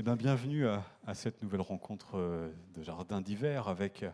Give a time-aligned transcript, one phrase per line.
[0.00, 4.10] Eh bien, bienvenue à, cette nouvelle rencontre euh, de Jardin d'hiver avec euh,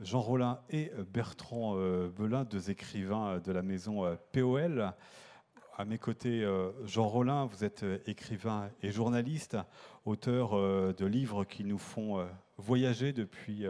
[0.00, 1.76] Jean Rollin et euh, Bertrand
[2.18, 4.92] Belin, deux écrivains de la maison POL.
[5.78, 6.44] À mes côtés,
[6.84, 9.56] Jean Rollin, vous êtes écrivain et journaliste,
[10.04, 12.26] auteur de livres qui nous font
[12.58, 13.66] voyager depuis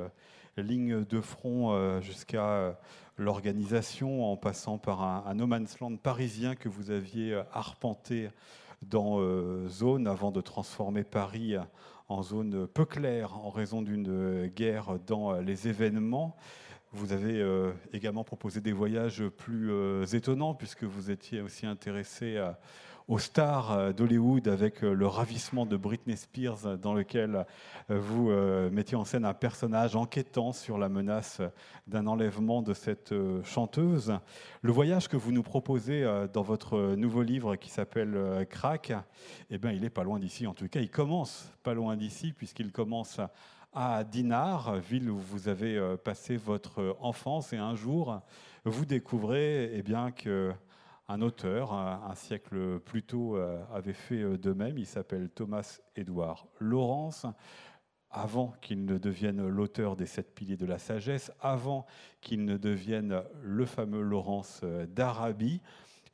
[0.56, 2.74] ligne de front jusqu'à
[3.18, 8.30] l'organisation, en passant par un, un no man's land parisien que vous aviez arpenté
[8.82, 11.54] dans euh, zone avant de transformer Paris
[12.08, 16.36] en zone peu claire en raison d'une guerre dans les événements.
[16.92, 22.36] Vous avez euh, également proposé des voyages plus euh, étonnants puisque vous étiez aussi intéressé
[22.36, 22.58] à
[23.10, 27.44] aux stars euh, d'Hollywood avec euh, le ravissement de Britney Spears, dans lequel
[27.90, 28.30] euh, vous
[28.70, 31.42] mettiez en scène un personnage enquêtant sur la menace
[31.88, 34.16] d'un enlèvement de cette chanteuse.
[34.62, 38.92] Le voyage que vous nous proposez dans votre nouveau livre qui s'appelle Crack,
[39.50, 40.46] eh ben, il est pas loin d'ici.
[40.46, 43.20] En tout cas, il commence pas loin d'ici, puisqu'il commence
[43.72, 48.20] à Dinard, ville où vous avez passé votre enfance, et un jour,
[48.64, 50.52] vous découvrez eh bien, que
[51.10, 54.78] un auteur, un, siècle plus tôt, euh, avait fait euh, de même.
[54.78, 57.26] Il s'appelle Thomas Édouard Laurence.
[58.12, 61.84] Avant qu'il ne devienne l'auteur des sept piliers de la sagesse, avant
[62.20, 65.60] qu'il ne devienne le fameux Laurence euh, d'Arabie,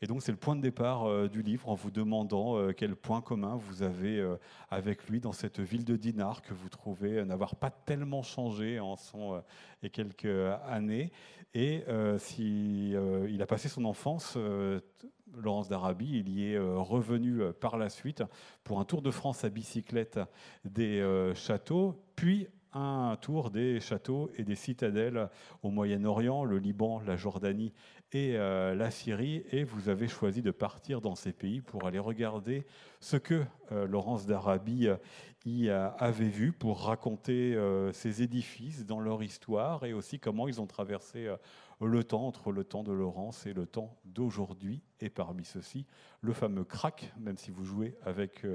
[0.02, 2.94] et donc c'est le point de départ euh, du livre en vous demandant euh, quel
[2.97, 4.36] point commun vous avez euh,
[4.69, 8.97] avec lui dans cette ville de Dinard que vous trouvez n'avoir pas tellement changé en
[8.97, 9.42] 100
[9.83, 10.27] et quelques
[10.67, 11.12] années.
[11.55, 11.84] Et
[12.19, 14.36] si il a passé son enfance,
[15.34, 18.22] Laurence d'Arabie, il y est revenu par la suite
[18.62, 20.20] pour un tour de France à bicyclette
[20.64, 25.29] des châteaux, puis un tour des châteaux et des citadelles
[25.63, 27.73] au Moyen-Orient, le Liban, la Jordanie
[28.13, 31.99] et euh, la Syrie, et vous avez choisi de partir dans ces pays pour aller
[31.99, 32.67] regarder
[33.01, 34.97] ce que euh, Laurence d'Arabie euh,
[35.47, 37.57] y avait vu, pour raconter
[37.93, 41.29] ces édifices dans leur histoire et aussi comment ils ont traversé
[41.81, 44.83] le temps entre le temps de Laurence et le temps d'aujourd'hui.
[45.01, 45.85] Et parmi ceux-ci,
[46.23, 48.47] le fameux crack, même si vous jouez avec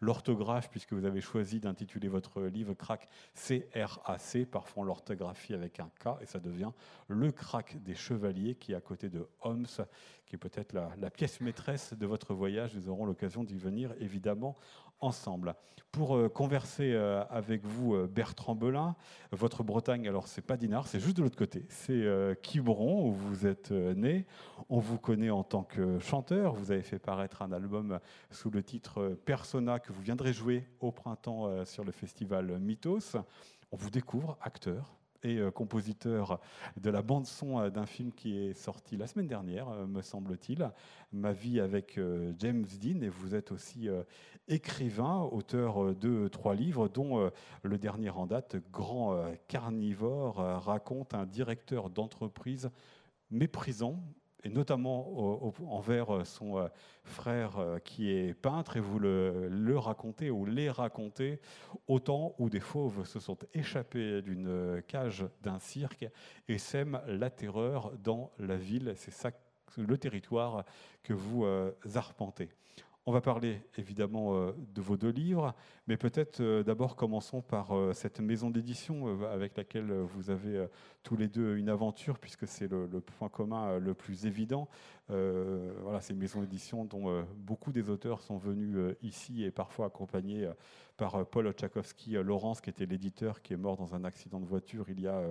[0.00, 6.20] l'orthographe, puisque vous avez choisi d'intituler votre livre crack C-R-A-C, parfois l'orthographie avec un K,
[6.20, 6.72] et ça devient
[7.08, 9.66] le crack des chevaliers qui est à côté de Holmes,
[10.26, 12.74] qui est peut-être la, pièce maîtresse de votre voyage.
[12.74, 14.56] Nous aurons l'occasion d'y venir évidemment
[15.00, 15.54] ensemble.
[15.92, 18.96] Pour euh, converser euh, avec vous, euh, Bertrand Belin,
[19.32, 21.64] votre Bretagne, alors c'est pas Dinard, c'est juste de l'autre côté.
[21.68, 22.04] C'est
[22.42, 24.26] Quiberon où vous êtes né.
[24.68, 26.54] On vous connaît en tant que chanteur.
[26.54, 27.98] Vous avez fait paraître un album
[28.30, 33.16] sous le titre Persona que vous viendrez jouer au printemps sur le festival Mythos.
[33.72, 34.96] On vous découvre acteur,
[35.26, 36.40] euh, compositeur
[36.76, 40.02] de la bande son euh, d'un film qui est sorti la semaine dernière, euh, me
[40.02, 40.70] semble-t-il,
[41.12, 41.98] Ma vie avec
[42.38, 43.00] James Dean.
[43.00, 43.88] Et vous êtes aussi
[44.48, 47.30] écrivain, auteur de trois livres, dont
[47.62, 49.16] le dernier en date, Grand
[49.46, 52.70] Carnivore, raconte un directeur d'entreprise
[53.30, 54.02] méprisant
[54.46, 56.68] et notamment envers euh, son euh,
[57.04, 61.40] frère euh, qui est peintre, et vous le, le racontez ou les racontez
[61.88, 66.06] autant où des fauves se sont échappés d'une cage d'un cirque
[66.48, 68.92] et sèment la terreur dans la ville.
[68.96, 69.30] C'est ça
[69.76, 70.64] le territoire
[71.02, 71.44] que vous
[71.94, 72.48] arpentez.
[73.08, 75.54] On va parler évidemment euh, de vos deux livres,
[75.86, 80.66] mais peut-être euh, d'abord commençons par euh, cette maison d'édition avec laquelle vous avez
[81.04, 84.68] tous les deux une aventure, puisque c'est le, point commun le plus évident.
[85.08, 90.50] voilà, c'est une maison d'édition dont beaucoup des auteurs sont venus ici et parfois accompagnés
[90.96, 94.86] par Paul Tchaikovsky Laurence, qui était l'éditeur, qui est mort dans un accident de voiture
[94.88, 95.22] il y a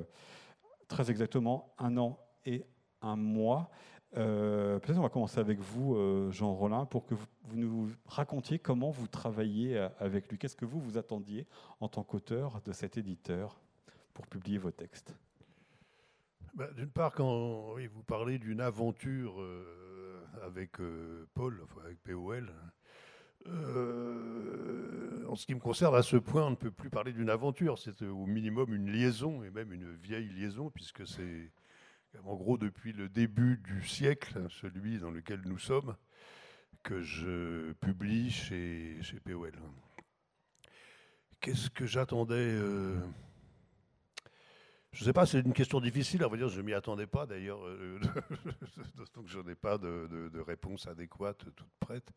[0.88, 2.66] très exactement un an et
[3.02, 3.70] un mois.
[4.18, 8.60] Euh, peut-être on va commencer avec vous, euh, Jean Rollin, pour que vous, nous racontiez
[8.60, 10.38] comment vous travaillez euh, avec lui.
[10.38, 11.46] Qu'est-ce que vous vous attendiez
[11.82, 13.60] en tant qu'auteur de cet éditeur
[14.14, 15.14] pour publier vos textes?
[16.54, 19.46] Bah, D'une part, quand vous parlez d'une aventure
[20.42, 20.78] avec
[21.34, 22.50] Paul, avec POL,
[25.28, 27.78] en ce qui me concerne, à ce point, on ne peut plus parler d'une aventure.
[27.78, 31.52] C'est au minimum une liaison, et même une vieille liaison, puisque c'est
[32.26, 35.96] en gros depuis le début du siècle, celui dans lequel nous sommes,
[36.84, 39.54] que je publie chez, chez POL.
[41.42, 43.00] Qu'est-ce que j'attendais euh,
[44.92, 47.26] Je ne sais pas, c'est une question difficile, à dire, je ne m'y attendais pas
[47.26, 48.00] d'ailleurs, euh,
[49.16, 52.12] donc je n'ai pas de, réponse adéquate toute prête.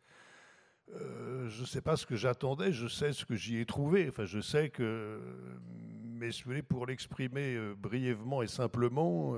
[0.94, 4.08] Euh, je ne sais pas ce que j'attendais, je sais ce que j'y ai trouvé.
[4.08, 5.20] Enfin, je sais que,
[5.62, 6.30] mais
[6.62, 9.34] pour l'exprimer brièvement et simplement,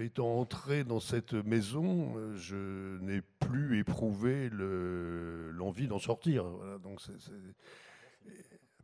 [0.00, 6.44] étant entré dans cette maison, euh, je n'ai plus éprouvé l'envie d'en sortir.
[6.82, 7.00] donc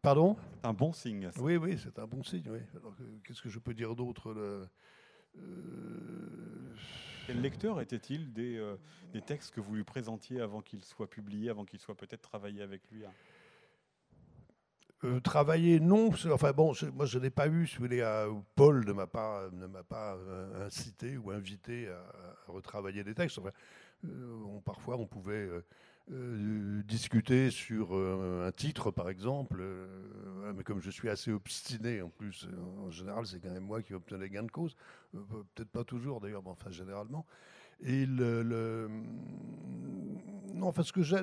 [0.02, 0.36] Pardon?
[0.62, 1.30] Un bon signe.
[1.38, 2.44] Oui, oui, c'est un bon signe.
[2.48, 2.58] Oui.
[3.24, 4.66] qu'est-ce que je peux dire d'autre euh...
[7.26, 8.76] Quel lecteur était-il des, euh,
[9.12, 12.60] des, textes que vous lui présentiez avant qu'il soit publié, avant qu'il soit peut-être travaillé
[12.60, 13.12] avec lui hein?
[15.04, 16.10] Euh, travailler, non.
[16.32, 17.68] Enfin bon, moi je n'ai pas eu,
[18.54, 23.40] Paul ne m'a pas, euh, incité ou invité à, retravailler des textes.
[24.04, 25.48] On, parfois, on pouvait
[26.12, 29.56] euh, discuter sur euh, un titre, par exemple.
[29.60, 32.46] Euh, mais comme je suis assez obstiné, en plus,
[32.86, 34.76] en général, c'est quand même moi qui obtenais gain de cause.
[35.12, 37.24] Peut-être pas toujours, d'ailleurs, mais enfin, généralement.
[37.80, 38.90] Et le,
[40.52, 41.16] non, enfin, ce que j'ai,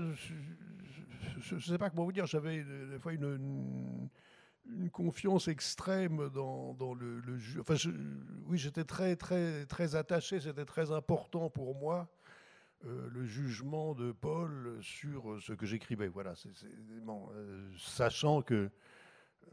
[1.42, 4.10] je ne sais pas comment vous dire, j'avais des fois une,
[4.92, 7.76] confiance extrême dans, le, le Enfin,
[8.46, 12.10] oui, j'étais très, très, très attaché, c'était très important pour moi
[12.86, 16.08] euh, le jugement de Paul sur ce que j'écrivais.
[16.08, 16.34] Voilà,
[16.64, 18.72] euh, sachant que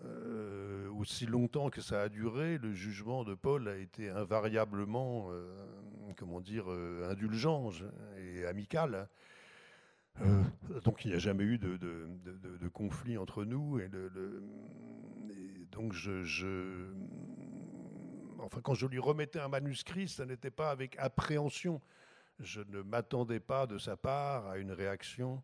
[0.05, 5.31] euh, aussi longtemps que ça a duré, le jugement de Paul a été invariablement,
[6.17, 7.71] comment dire, indulgent
[8.19, 9.09] et amical.
[10.85, 13.79] Donc il n'y a jamais eu de, conflit entre nous.
[13.79, 13.89] Et,
[15.73, 16.93] donc je,
[18.39, 21.81] enfin, quand je lui remettais un manuscrit, ça n'était pas avec appréhension
[22.41, 25.43] je ne m'attendais pas de sa part à une réaction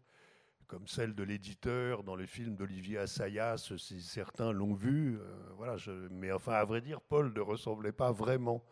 [0.67, 5.19] comme celle de l'éditeur dans le film d'Olivier Assayas, si certains l'ont vu.
[5.19, 5.77] Euh, voilà,
[6.11, 8.65] mais enfin, à vrai dire, Paul ne ressemblait pas vraiment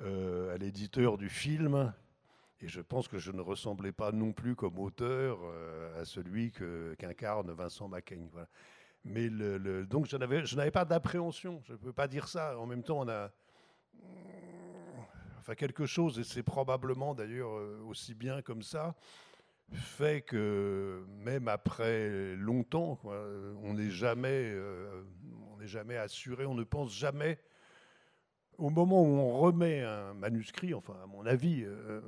[0.00, 1.92] euh, à l'éditeur du film.
[2.60, 6.52] Et je pense que je ne ressemblais pas non plus comme auteur euh, à celui
[6.98, 8.28] qu'incarne Vincent Macaigne.
[9.04, 9.30] Mais
[9.84, 12.58] donc je n'avais pas d'appréhension, je ne peux pas dire ça.
[12.58, 13.30] En même temps, on a
[15.56, 18.94] quelque chose, et c'est probablement d'ailleurs euh, aussi bien comme ça,
[19.72, 24.56] fait que même après longtemps, euh, on n'est jamais
[25.96, 27.38] assuré, on ne pense jamais
[28.58, 32.00] au moment où on remet un manuscrit, enfin à mon avis, euh,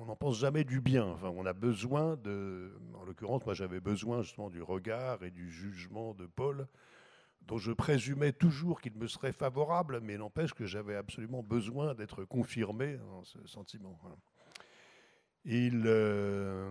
[0.00, 1.06] on n'en pense jamais du bien.
[1.06, 5.50] Enfin, on a besoin de, en l'occurrence, moi j'avais besoin justement du regard et du
[5.50, 6.66] jugement de Paul
[7.46, 12.24] dont je présumais toujours qu'il me serait favorable, mais n'empêche que j'avais absolument besoin d'être
[12.24, 13.96] confirmé dans ce sentiment.
[15.44, 16.68] Il, euh,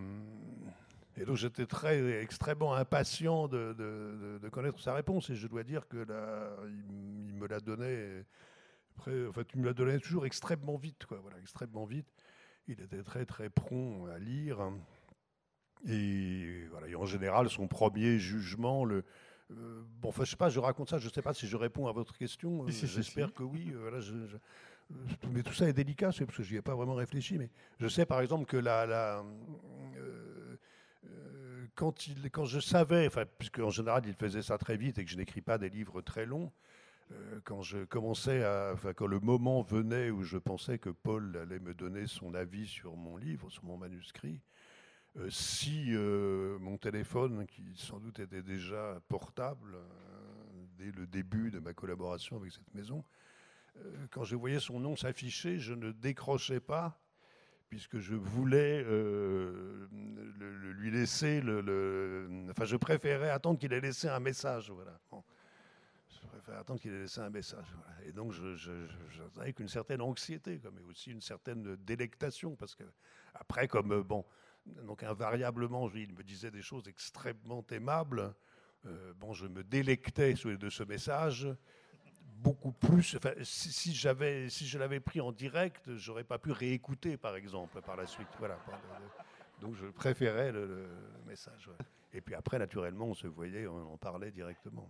[1.16, 6.06] et donc j'étais très extrêmement impatient de, connaître sa réponse, et je dois dire que
[6.68, 8.26] il, me la donnait.
[8.98, 12.08] Après, en fait, il me la donnait toujours extrêmement vite, quoi, voilà, extrêmement vite.
[12.68, 14.60] Il était très très prompt à lire.
[15.88, 19.04] Et, voilà, et en général, son premier jugement, le,
[19.52, 21.58] euh, bon, enfin, je sais pas, je raconte ça, je ne sais pas si je
[21.58, 22.64] réponds à votre question.
[22.64, 23.72] Euh, j'espère que oui.
[23.74, 24.02] Euh,
[25.32, 27.38] mais tout ça est délicat, parce que je n'y ai pas vraiment réfléchi.
[27.38, 27.50] Mais
[27.80, 29.24] je sais par exemple que la,
[31.76, 35.06] quand, il, quand je savais, enfin, puisque en général il faisait ça très vite et
[35.06, 36.52] que je n'écris pas des livres très longs,
[37.44, 41.60] quand je commençais à, enfin, quand le moment venait où je pensais que Paul allait
[41.60, 44.42] me donner son avis sur mon livre, sur mon manuscrit,
[45.18, 49.84] euh, si euh, mon téléphone, qui sans doute était déjà portable euh,
[50.78, 53.04] dès le début de ma collaboration avec cette maison,
[54.10, 56.98] quand je voyais son nom s'afficher, je ne décrochais pas
[57.68, 58.82] puisque je voulais
[59.92, 64.72] lui laisser le, Enfin, je préférais attendre qu'il ait laissé un message.
[64.72, 64.98] Voilà.
[66.36, 67.68] Préférais attendre qu'il ait laissé un message.
[68.06, 68.72] Et donc, je, je,
[69.40, 72.84] avec une certaine anxiété, mais aussi une certaine délectation, parce que
[73.34, 74.26] après, comme bon,
[74.84, 78.34] donc invariablement, il me disait des choses extrêmement aimables.
[78.86, 81.48] Euh, bon, je me délectais de ce message
[82.38, 83.18] beaucoup plus.
[83.44, 87.96] si, j'avais, si je l'avais pris en direct, j'aurais pas pu réécouter, par exemple, par
[87.96, 88.28] la suite.
[88.40, 88.60] Voilà.
[89.62, 90.86] Donc je préférais le,
[91.26, 91.70] message.
[92.14, 94.88] Et puis après, naturellement, on se voyait, on en parlait directement.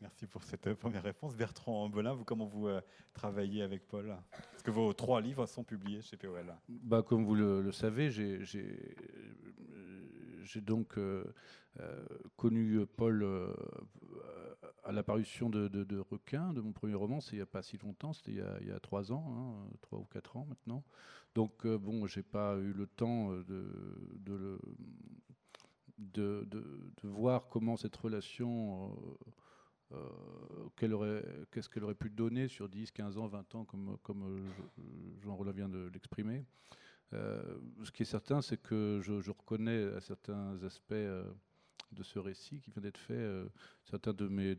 [0.00, 1.34] Merci pour cette euh, première réponse.
[1.34, 2.80] Bertrand Belin, vous, comment vous euh,
[3.14, 4.16] travaillez avec Paul?
[4.30, 6.54] Parce que vos trois livres sont publiés chez POL.
[6.68, 8.44] Bah, comme vous le, savez, j'ai
[10.60, 11.24] donc euh,
[12.36, 13.26] connu Paul
[14.84, 17.20] à l'apparition de, de, Requin, de mon premier roman.
[17.20, 19.98] C'est il n'y a pas si longtemps, c'était il, y a trois ans, hein, trois
[19.98, 20.84] ou quatre ans maintenant.
[21.34, 23.66] Donc, bon, j'ai pas eu le temps de,
[24.22, 24.60] de,
[25.98, 28.96] de, voir comment cette relation
[30.76, 34.38] qu'est-ce qu'elle aurait pu donner sur 10, 15 ans, 20 ans, comme, euh,
[35.20, 36.44] Jean Rollin vient de l'exprimer?
[37.14, 42.60] Euh, ce qui est certain, c'est que je, reconnais à certains aspects de ce récit
[42.60, 43.26] qui vient d'être fait,
[43.84, 44.56] certains de mes,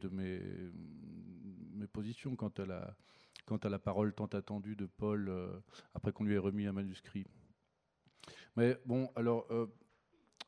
[1.93, 5.31] positions quant à la parole tant attendue de Paul
[5.93, 7.25] après qu'on lui ait remis un manuscrit.
[8.55, 9.47] Mais bon, alors,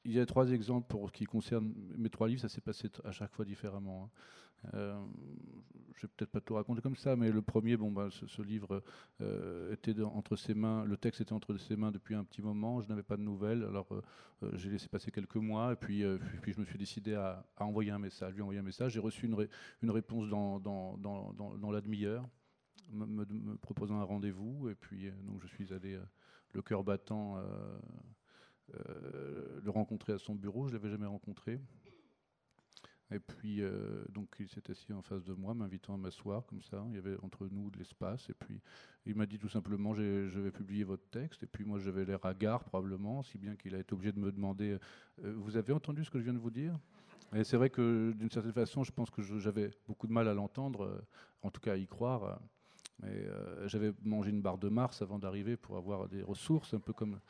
[0.03, 2.89] il y a trois exemples pour ce qui concerne mes trois livres, ça s'est passé
[3.03, 4.05] à chaque fois différemment.
[4.05, 4.10] Hein.
[4.75, 5.00] Euh,
[5.96, 8.81] je vais peut-être pas tout raconter comme ça, mais le premier, bon, bah, ce, livre
[9.22, 12.81] euh, était entre ses mains, le texte était entre ses mains depuis un petit moment,
[12.81, 16.60] je n'avais pas de nouvelles, alors euh, j'ai laissé passer quelques mois, et puis, je
[16.60, 18.93] me suis décidé à, envoyer un message, lui envoyer un message.
[18.93, 22.27] J'ai reçu une, réponse dans, dans, la demi-heure,
[22.91, 26.00] me, me, proposant un rendez-vous, et puis donc je suis allé
[26.53, 27.38] le cœur battant
[29.63, 31.60] le rencontrer à son bureau, je ne l'avais jamais rencontré.
[33.13, 36.62] Et puis, euh, donc, il s'est assis en face de moi, m'invitant à m'asseoir, comme
[36.62, 36.82] ça.
[36.90, 38.30] Il y avait entre nous de l'espace.
[38.30, 38.62] Et puis,
[39.06, 41.44] il m'a dit tout simplement Je vais publier votre texte.
[41.44, 44.32] Et puis, moi, j'avais l'air hagard, probablement, si bien qu'il a été obligé de me
[44.32, 44.78] demander
[45.25, 46.74] euh, Vous avez entendu ce que je viens de vous dire?
[47.36, 50.34] Et c'est vrai que, d'une certaine façon, je pense que j'avais beaucoup de mal à
[50.34, 51.01] l'entendre,
[51.44, 52.42] en tout cas à y croire.
[53.01, 53.25] Mais
[53.68, 57.22] j'avais mangé une barre de Mars avant d'arriver pour avoir des ressources, un peu comme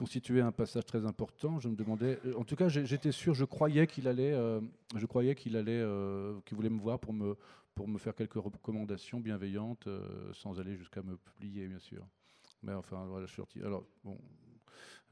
[0.00, 1.60] constituait un passage très important.
[1.60, 4.58] Je me demandais, euh, en tout cas, j'étais sûr, je croyais qu'il allait, euh,
[4.96, 7.36] je croyais qu'il allait, euh, qu'il voulait me voir pour me
[7.74, 9.88] pour me faire quelques recommandations bienveillantes,
[10.32, 12.04] sans aller jusqu'à me publier, bien sûr.
[12.62, 13.60] Mais enfin, voilà, je suis sorti.
[13.62, 14.18] Alors, bon,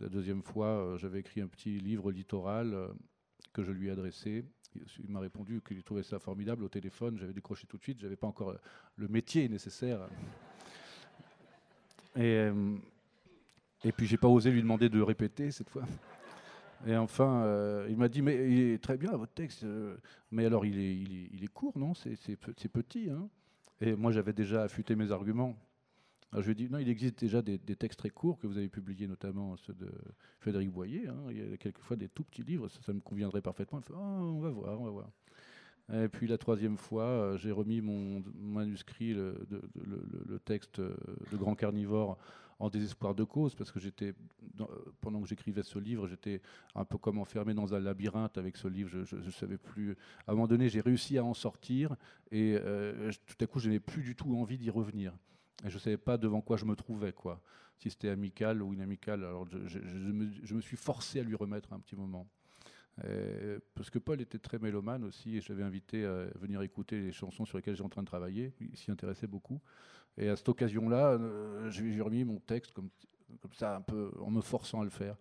[0.00, 2.90] la deuxième fois, j'avais écrit un petit livre littoral
[3.54, 4.44] que je lui ai adressé.
[5.02, 7.16] Il m'a répondu qu'il trouvait ça formidable au téléphone.
[7.16, 8.00] J'avais décroché tout de suite.
[8.00, 8.54] J'avais pas encore
[8.96, 10.00] le métier nécessaire.
[12.16, 12.50] Et
[13.84, 15.84] et puis j'ai pas osé lui demander de répéter cette fois.
[16.86, 19.96] Et enfin, euh, il m'a dit, mais il est très bien votre texte, euh,
[20.30, 21.92] mais alors il est, il est, court, non?
[21.94, 23.10] C'est petit.
[23.10, 23.28] Hein
[23.80, 25.56] et moi j'avais déjà affûté mes arguments.
[26.32, 28.58] Alors je lui ai dit, non, il existe déjà des, textes très courts que vous
[28.58, 29.90] avez publiés, notamment ceux de
[30.40, 31.08] Frédéric Boyer.
[31.08, 31.16] Hein.
[31.30, 33.80] Il y a quelquefois des tout petits livres, ça, me conviendrait parfaitement.
[33.90, 35.10] Oh, on va voir, on va voir.
[35.94, 39.38] Et puis la troisième fois, euh, j'ai remis mon manuscrit, le,
[40.44, 42.18] texte de Grand Carnivore,
[42.60, 44.14] en désespoir de cause, parce que j'étais,
[45.00, 46.40] pendant que j'écrivais ce livre, j'étais
[46.74, 48.90] un peu comme enfermé dans un labyrinthe avec ce livre.
[48.90, 49.96] Je ne savais plus.
[50.26, 51.94] À un moment donné, j'ai réussi à en sortir,
[52.30, 55.16] et euh, tout à coup, je n'avais plus du tout envie d'y revenir.
[55.64, 57.40] Je ne savais pas devant quoi je me trouvais, quoi.
[57.76, 59.24] Si c'était amical ou inamical.
[59.24, 62.28] Alors je, me, suis forcé à lui remettre un petit moment.
[63.74, 67.12] parce que Paul était très mélomane aussi, et je l'avais invité à venir écouter les
[67.12, 68.52] chansons sur lesquelles j'étais en train de travailler.
[68.60, 69.60] Il s'y intéressait beaucoup.
[70.18, 72.90] Et à cette occasion-là, euh, j'ai remis mon texte comme,
[73.52, 75.16] ça, un peu en me forçant à le faire.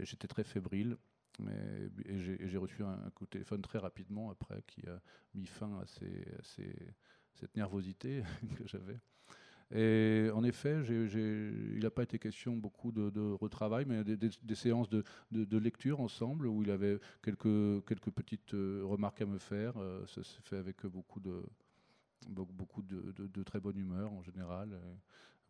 [0.00, 0.96] J'étais très fébrile.
[1.40, 5.00] Mais, et j'ai reçu un, coup de téléphone très rapidement après qui a
[5.34, 8.24] mis fin à, cette nervosité
[8.58, 8.98] que j'avais.
[9.70, 15.04] Et en effet, il n'a pas été question beaucoup de, retravail, mais des, séances de,
[15.58, 19.74] lecture ensemble où il avait quelques, quelques petites euh, remarques à me faire.
[19.76, 21.42] Euh, ça s'est fait avec beaucoup de,
[22.26, 24.78] beaucoup de, très bonne humeur en général.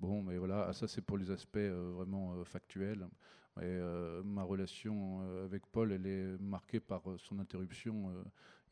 [0.00, 3.08] Bon, mais voilà, ça c'est pour les aspects euh, vraiment euh, factuels.
[3.56, 8.12] Et, euh, ma relation avec Paul, elle est marquée par son interruption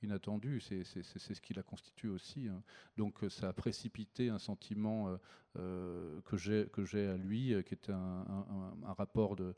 [0.03, 0.61] inattendu.
[0.61, 2.49] C'est ce qui la constitue aussi.
[2.49, 2.63] Hein.
[2.97, 5.17] Donc euh, ça a précipité un sentiment euh,
[5.59, 8.25] euh, que j'ai à lui, qui était un,
[8.97, 9.55] rapport de,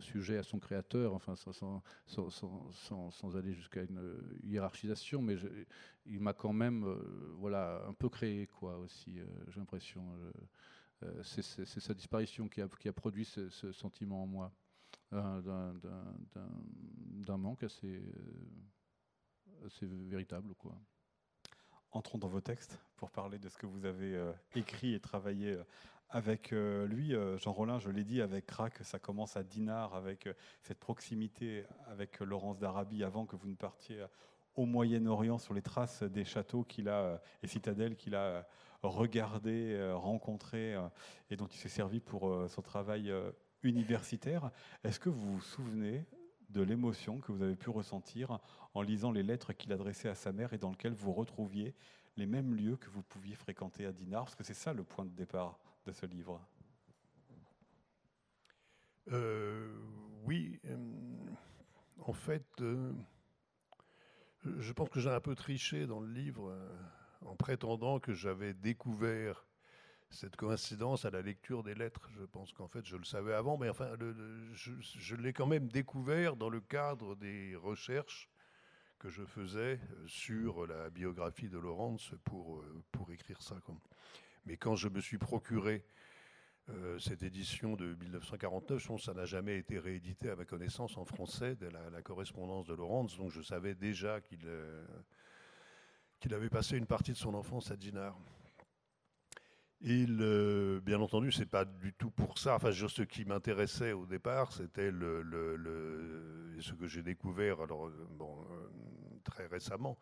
[0.00, 5.36] sujet à son créateur, enfin sans, aller jusqu'à une hiérarchisation, mais
[6.06, 6.84] il m'a quand même
[7.38, 10.02] voilà, un peu créé quoi aussi, j'ai l'impression.
[11.22, 14.52] c'est sa disparition qui a, produit ce sentiment en moi
[15.12, 18.00] d'un manque assez
[19.68, 20.54] c'est véritable.
[21.92, 25.52] Entrons dans vos textes pour parler de ce que vous avez euh, écrit et travaillé
[25.52, 25.64] euh,
[26.08, 27.14] avec euh, lui.
[27.38, 30.28] Jean Rollin, je l'ai dit, avec Crac, ça commence à Dinard, avec
[30.62, 34.04] cette proximité avec Laurence d'Arabie avant que vous ne partiez
[34.54, 38.46] au Moyen-Orient sur les traces des châteaux qu'il a et citadelles qu'il a
[38.82, 40.76] regardés, rencontrés
[41.30, 43.10] et dont il s'est servi pour son travail
[43.62, 44.50] universitaire.
[44.84, 46.04] Est-ce que vous vous souvenez
[46.52, 48.38] de l'émotion que vous avez pu ressentir
[48.74, 51.74] en lisant les lettres qu'il adressait à sa mère et dans lesquelles vous retrouviez
[52.16, 55.04] les mêmes lieux que vous pouviez fréquenter à Dinard, parce que c'est ça le point
[55.04, 56.40] de départ de ce livre.
[59.10, 59.74] Euh,
[60.24, 60.76] oui, euh,
[61.98, 62.92] en fait, euh,
[64.44, 66.56] je pense que j'ai un peu triché dans le livre
[67.22, 69.46] en prétendant que j'avais découvert
[70.12, 72.08] cette coïncidence à la lecture des lettres.
[72.18, 73.90] Je pense qu'en fait, je le savais avant, mais enfin,
[74.54, 78.28] je, l'ai quand même découvert dans le cadre des recherches
[78.98, 83.56] que je faisais euh, sur la biographie de Laurence pour, euh, pour écrire ça.
[84.46, 85.84] Mais quand je me suis procuré
[86.68, 90.44] euh, cette édition de 1949, je pense que ça n'a jamais été réédité à ma
[90.44, 94.46] connaissance en français, de la, correspondance de Laurence, donc je savais déjà qu'il
[96.20, 98.16] qu'il avait passé une partie de son enfance à Dinard.
[99.84, 102.54] Et bien entendu, c'est pas du tout pour ça.
[102.54, 108.46] Enfin, ce qui m'intéressait au départ, c'était le, ce que j'ai découvert alors, bon,
[109.24, 109.98] très récemment,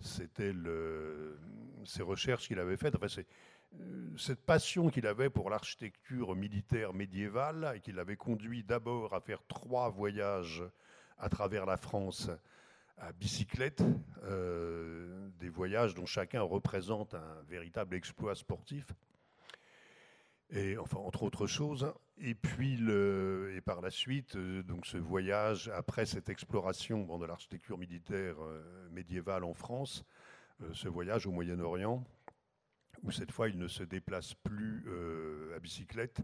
[0.00, 0.52] c'était
[1.86, 2.96] ces recherches qu'il avait faites.
[2.96, 3.22] Enfin,
[4.16, 9.42] cette passion qu'il avait pour l'architecture militaire médiévale et qu'il avait conduit d'abord à faire
[9.46, 10.62] trois voyages
[11.18, 12.30] à travers la France
[12.98, 13.82] à bicyclette,
[14.24, 18.86] euh, des voyages dont chacun représente un véritable exploit sportif.
[20.78, 21.92] Enfin, entre autres choses.
[22.18, 27.76] Et puis, et par la suite, euh, donc ce voyage, après cette exploration de l'architecture
[27.76, 30.04] militaire euh, médiévale en France,
[30.72, 32.04] ce voyage au Moyen-Orient,
[33.02, 34.84] où cette fois il ne se déplace plus
[35.56, 36.22] à bicyclette,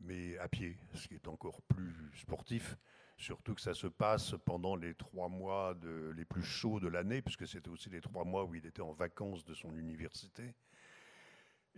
[0.00, 2.76] mais à pied, ce qui est encore plus sportif.
[3.16, 5.76] Surtout que ça se passe pendant les trois mois
[6.16, 8.92] les plus chauds de l'année, puisque c'était aussi les trois mois où il était en
[8.92, 10.52] vacances de son université.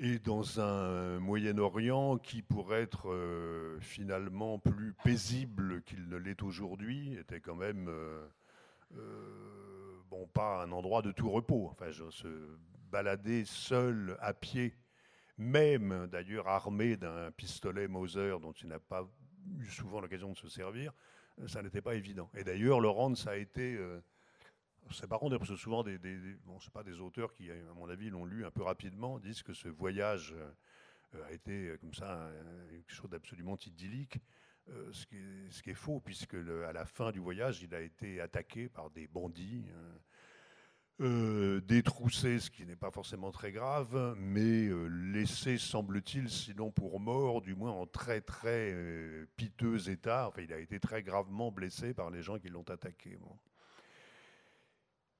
[0.05, 7.17] Et dans un Moyen-Orient qui, pourrait être euh, finalement plus paisible qu'il ne l'est aujourd'hui,
[7.19, 8.27] était quand même euh,
[8.97, 11.69] euh, bon, pas un endroit de tout repos.
[11.71, 12.27] Enfin, se
[12.91, 14.75] balader seul à pied,
[15.39, 19.09] même d'ailleurs armé d'un pistolet Mauser dont il n'a pas
[19.61, 20.93] eu souvent l'occasion de se servir,
[21.47, 22.29] ça n'était pas évident.
[22.35, 23.79] Et d'ailleurs, Laurent, ça a été.
[24.85, 25.99] Euh, c'est contre, parce que souvent, des,
[26.73, 29.69] pas des auteurs qui, à mon avis, l'ont lu un peu rapidement, disent que ce
[29.69, 30.35] voyage
[31.15, 32.31] euh, a été euh, comme ça
[32.71, 34.19] quelque chose d'absolument idyllique.
[34.93, 38.91] ce, qui est, faux, puisque à la fin du voyage, il a été attaqué par
[38.91, 39.65] des bandits.
[41.01, 47.01] Euh, détroussé, ce qui n'est pas forcément très grave, mais euh, laissé, semble-t-il, sinon pour
[47.01, 50.29] mort, du moins en très très euh, piteux état.
[50.29, 53.19] Enfin, il a été très gravement blessé par les gens qui l'ont attaqué.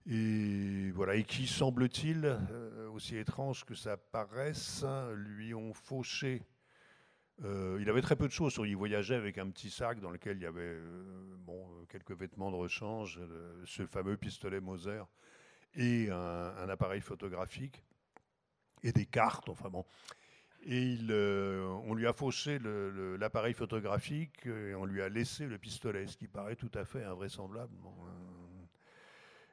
[0.07, 2.39] Et voilà, et qui, semble-t-il,
[2.93, 6.43] aussi étrange que ça paraisse, lui ont fauché.
[7.41, 8.59] il avait très peu de choses.
[8.65, 10.77] Il voyageait avec un petit sac dans lequel il y avait
[11.39, 13.21] bon, quelques vêtements de rechange,
[13.65, 15.03] ce fameux pistolet Moser
[15.75, 17.85] et un, appareil photographique
[18.83, 19.49] et des cartes.
[19.49, 19.85] Enfin bon.
[20.65, 22.61] Et euh, on lui a fauché
[23.19, 27.03] l'appareil photographique et on lui a laissé le pistolet, ce qui paraît tout à fait
[27.03, 27.75] invraisemblable.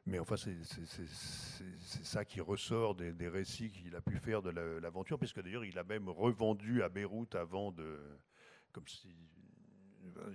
[0.09, 0.57] Mais enfin, c'est
[2.03, 5.77] ça qui ressort des, des récits qu'il a pu faire de l'aventure, puisque d'ailleurs, il
[5.77, 7.99] a même revendu à Beyrouth avant de.
[8.71, 9.15] Comme si.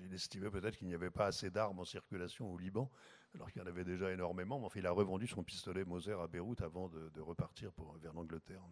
[0.04, 2.90] Il estimait peut-être qu'il n'y avait pas assez d'armes en circulation au Liban
[3.34, 4.58] alors qu'il y en avait déjà énormément.
[4.58, 8.12] Mais enfin, il a revendu son pistolet Moser à Beyrouth avant de, repartir pour, vers
[8.12, 8.62] l'Angleterre.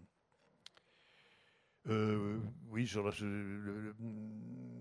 [1.88, 2.38] Euh,
[2.68, 3.00] oui, je,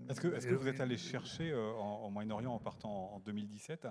[0.08, 3.88] Est-ce que, est que, vous êtes allé chercher euh, en, Moyen-Orient en partant en 2017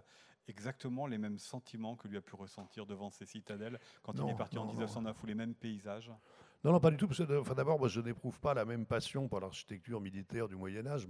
[0.47, 4.37] exactement les mêmes sentiments que lui a pu ressentir devant ces citadelles quand il est
[4.37, 6.11] parti en 1909 ou les mêmes paysages
[6.63, 7.07] Non, non, pas du tout.
[7.39, 11.07] enfin, d'abord, moi, je n'éprouve pas la même passion pour l'architecture militaire du Moyen Âge.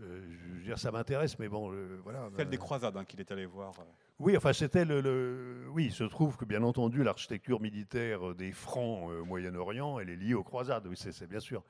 [0.00, 2.28] Euh, je veux dire, ça m'intéresse, mais bon, voilà.
[2.36, 3.72] Celle des croisades hein, qu'il est allé voir.
[4.18, 9.08] Oui, enfin, c'était le, Oui, il se trouve que, bien entendu, l'architecture militaire des Francs
[9.08, 11.62] au Moyen-Orient, elle est liée aux croisades, oui, c'est bien sûr.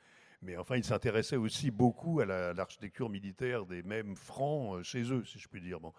[0.44, 5.24] Mais enfin, il s'intéressait aussi beaucoup à l'architecture militaire des mêmes Francs euh, chez eux,
[5.24, 5.80] si je puis dire.
[5.80, 5.92] Bon.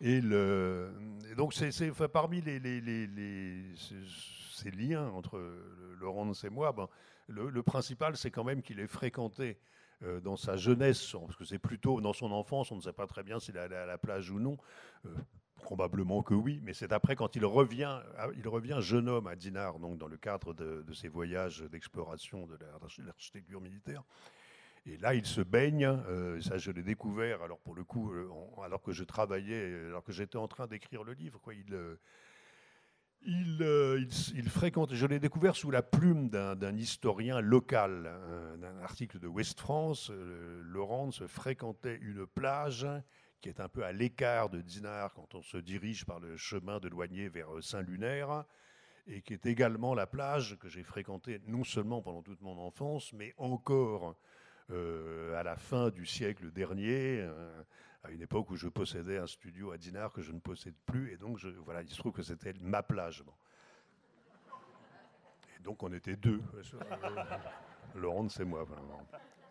[0.00, 0.20] Et,
[1.36, 2.70] donc, c'est parmi ces,
[4.70, 5.40] liens entre
[6.00, 6.88] Laurent et moi, ben,
[7.28, 9.58] le, principal, c'est quand même qu'il ait fréquenté
[10.02, 13.06] euh, dans sa jeunesse, parce que c'est plutôt dans son enfance, on ne sait pas
[13.06, 14.56] très bien s'il est allé à la plage ou non,
[15.06, 15.10] euh,
[15.62, 19.34] Probablement que oui, mais c'est après quand il revient, ah, il revient jeune homme à
[19.34, 22.56] Dinard, donc dans le cadre de, ses voyages d'exploration de
[23.04, 24.04] l'architecture militaire.
[24.88, 25.84] Et là, il se baigne.
[25.84, 27.42] Euh, ça, je l'ai découvert.
[27.42, 28.28] Alors pour le coup, euh,
[28.64, 31.96] alors que je travaillais, alors que j'étais en train d'écrire le livre, quoi, il, euh,
[33.22, 34.94] il, il, fréquente.
[34.94, 38.10] Je l'ai découvert sous la plume d'un historien local,
[38.60, 40.10] d'un article de West France.
[40.62, 42.86] Laurence fréquentait une plage
[43.40, 46.80] qui est un peu à l'écart de Dinard quand on se dirige par le chemin
[46.80, 48.44] de Loigné vers Saint-Lunaire,
[49.06, 53.12] et qui est également la plage que j'ai fréquentée non seulement pendant toute mon enfance,
[53.12, 54.14] mais encore euh,
[54.70, 57.62] à la fin du siècle dernier, euh,
[58.02, 61.12] à une époque où je possédais un studio à Dinard que je ne possède plus,
[61.12, 63.24] et donc je, voilà, il se trouve que c'était ma plage.
[65.56, 66.42] Et donc on était deux,
[67.94, 68.66] Laurent, c'est moi.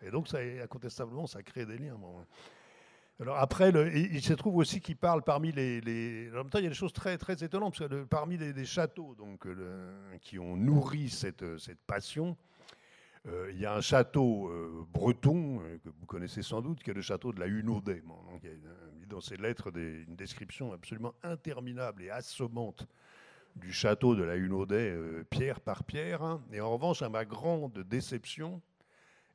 [0.01, 1.97] Et donc ça, incontestablement, ça crée des liens.
[3.19, 6.67] Alors après, il, se trouve aussi qu'il parle parmi les, En même temps, il y
[6.67, 9.47] a des choses très, très étonnantes, parce que parmi les, châteaux donc,
[10.21, 12.46] qui ont nourri cette, cette passion, euh,
[13.51, 16.93] il y a un château euh, breton, euh, que vous connaissez sans doute, qui est
[16.93, 18.03] le château de la Hunaudet.
[18.43, 22.87] il dans ses lettres une description absolument interminable et assommante
[23.55, 26.23] du château de la Hunaudet euh, pierre par pierre.
[26.23, 26.41] Hein.
[26.51, 28.61] Et en revanche, à ma grande déception,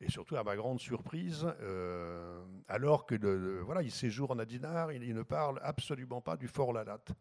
[0.01, 3.15] et surtout à ma grande surprise, euh, alors que
[3.63, 7.13] voilà, il séjourne à Dinard, il, ne parle absolument pas du Fort Lalatte.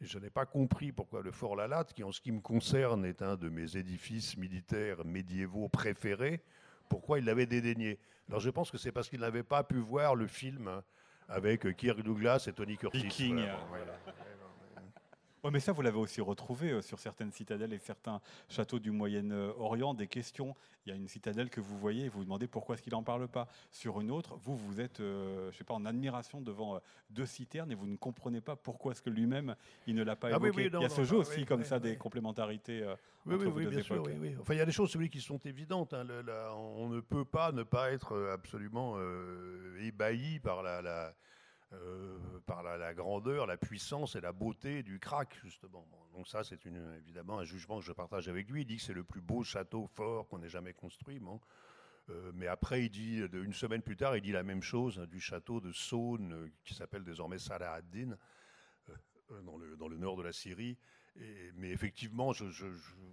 [0.00, 3.22] Je n'ai pas compris pourquoi le Fort Lalatte, qui en ce qui me concerne est
[3.22, 6.42] un de mes édifices militaires médiévaux préférés,
[6.88, 7.98] pourquoi il l'avait dédaigné?
[8.28, 10.82] Alors je pense que c'est parce qu'il n'avait pas pu voir le film
[11.28, 13.32] avec Kirk Douglas et Tony Curtis
[15.50, 19.94] mais ça, vous l'avez aussi retrouvé euh, sur certaines citadelles et certains châteaux du Moyen-Orient.
[19.94, 20.54] Des questions.
[20.84, 22.92] Il y a une citadelle que vous voyez et vous vous demandez pourquoi est-ce qu'il
[22.92, 23.48] n'en parle pas.
[23.70, 26.78] Sur une autre, vous, vous êtes, euh, je sais pas, en admiration devant euh,
[27.10, 29.56] deux citernes et vous ne comprenez pas pourquoi est-ce que lui-même,
[29.86, 30.70] il ne l'a pas ah évoqué.
[30.72, 32.84] il y a ce jeu aussi comme ça, des complémentarités
[33.26, 34.02] oui, entre oui, bien Sûr,
[34.40, 35.92] enfin, il y a des choses celui, qui sont évidentes.
[35.92, 36.06] Hein.
[36.54, 38.96] on ne peut pas ne pas être absolument
[39.80, 41.14] ébahi par la
[41.72, 45.84] euh, par la, grandeur, la puissance et la beauté du crack, justement.
[46.12, 48.62] donc ça, c'est évidemment un jugement que je partage avec lui.
[48.62, 51.20] Il dit que c'est le plus beau château fort qu'on ait jamais construit.
[52.08, 55.06] Euh, mais après, il dit, une semaine plus tard, il dit la même chose hein,
[55.06, 58.16] du château de Saône, euh, qui s'appelle désormais Salah ad-Din,
[59.42, 60.78] dans, le, nord de la Syrie.
[61.56, 62.30] Mais effectivement,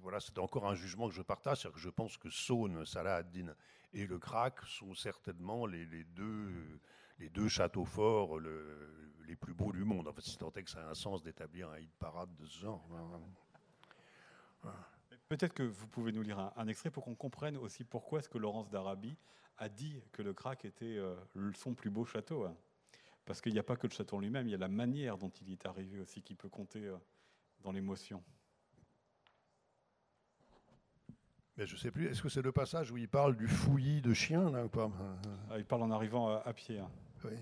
[0.01, 3.15] voilà, c'est encore un jugement que je partage, c'est-à-dire que je pense que Saône, Salah
[3.15, 3.55] ad-Din
[3.93, 6.79] et le Krak sont certainement les deux
[7.19, 10.07] les deux châteaux forts les plus beaux du monde.
[10.07, 12.45] En fait, si tant est que ça a un sens d'établir un hit parade de
[12.45, 12.87] ce genre.
[15.27, 18.37] Peut-être que vous pouvez nous lire un, extrait pour qu'on comprenne aussi pourquoi est-ce que
[18.37, 19.17] Laurence d'Arabie
[19.57, 21.15] a dit que le Krak était euh,
[21.55, 22.45] son plus beau château.
[22.45, 22.55] Hein.
[23.25, 25.29] Parce qu'il n'y a pas que le château lui-même, il y a la manière dont
[25.29, 26.97] il est arrivé aussi qui peut compter euh,
[27.61, 28.23] dans l'émotion.
[31.57, 34.01] Mais je ne sais plus, est-ce que c'est le passage où il parle du fouillis
[34.01, 34.89] de chien là, ou pas?
[35.51, 36.79] Ah, Il parle en arrivant à, pied.
[36.79, 36.89] Hein.
[37.25, 37.33] Oui.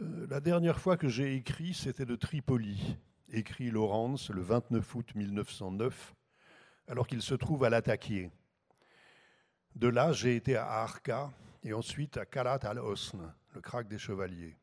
[0.00, 2.96] Euh, la dernière fois que j'ai écrit, c'était de Tripoli,
[3.32, 6.14] écrit Laurence le 29 août 1909,
[6.86, 8.30] alors qu'il se trouve à l'attaquer.
[9.74, 11.32] De là, j'ai été à Arka
[11.64, 14.56] et ensuite à Kalat al-Hosn, le crack des chevaliers.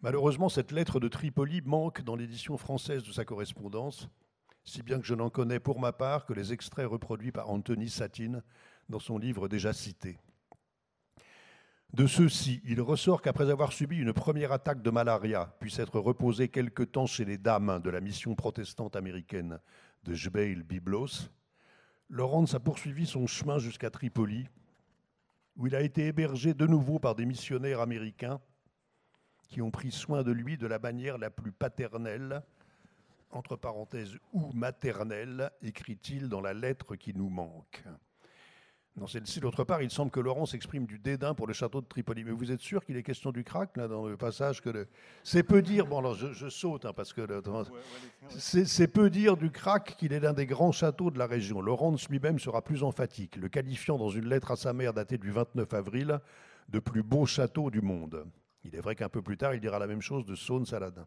[0.00, 4.08] Malheureusement, cette lettre de Tripoli manque dans l'édition française de sa correspondance
[4.64, 7.88] si bien que je n'en connais pour ma part que les extraits reproduits par Anthony
[7.88, 8.42] Satine
[8.88, 10.18] dans son livre déjà cité.
[11.92, 16.48] De ceux-ci, il ressort qu'après avoir subi une première attaque de malaria, puis s'être reposé
[16.48, 19.58] quelque temps chez les dames de la mission protestante américaine
[20.04, 21.30] de Jbeil Biblos,
[22.08, 24.46] Lawrence a poursuivi son chemin jusqu'à Tripoli,
[25.56, 28.40] où il a été hébergé de nouveau par des missionnaires américains
[29.48, 32.42] qui ont pris soin de lui de la manière la plus paternelle
[33.30, 37.84] entre parenthèses, ou maternelle, écrit-il dans la lettre qui nous manque.
[38.96, 41.86] Dans celle-ci, d'autre part, il semble que Laurence exprime du dédain pour le château de
[41.86, 42.24] Tripoli.
[42.24, 44.88] Mais vous êtes sûr qu'il est question du crack, là, dans le passage que
[45.22, 47.26] C'est peu dire, bon alors je, saute, hein, parce que
[48.36, 51.60] c'est peu dire du crack qu'il est l'un des grands châteaux de la région.
[51.60, 55.30] Laurence lui-même sera plus emphatique, le qualifiant dans une lettre à sa mère datée du
[55.30, 56.20] 29 avril
[56.68, 58.26] de plus beau château du monde.
[58.64, 61.06] Il est vrai qu'un peu plus tard, il dira la même chose de Saône-Saladin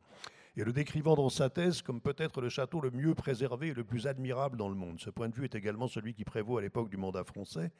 [0.55, 3.83] et le décrivant dans sa thèse comme peut-être le château le mieux préservé et le
[3.83, 4.99] plus admirable dans le monde.
[4.99, 7.71] Ce point de vue est également celui qui prévaut à l'époque du mandat français,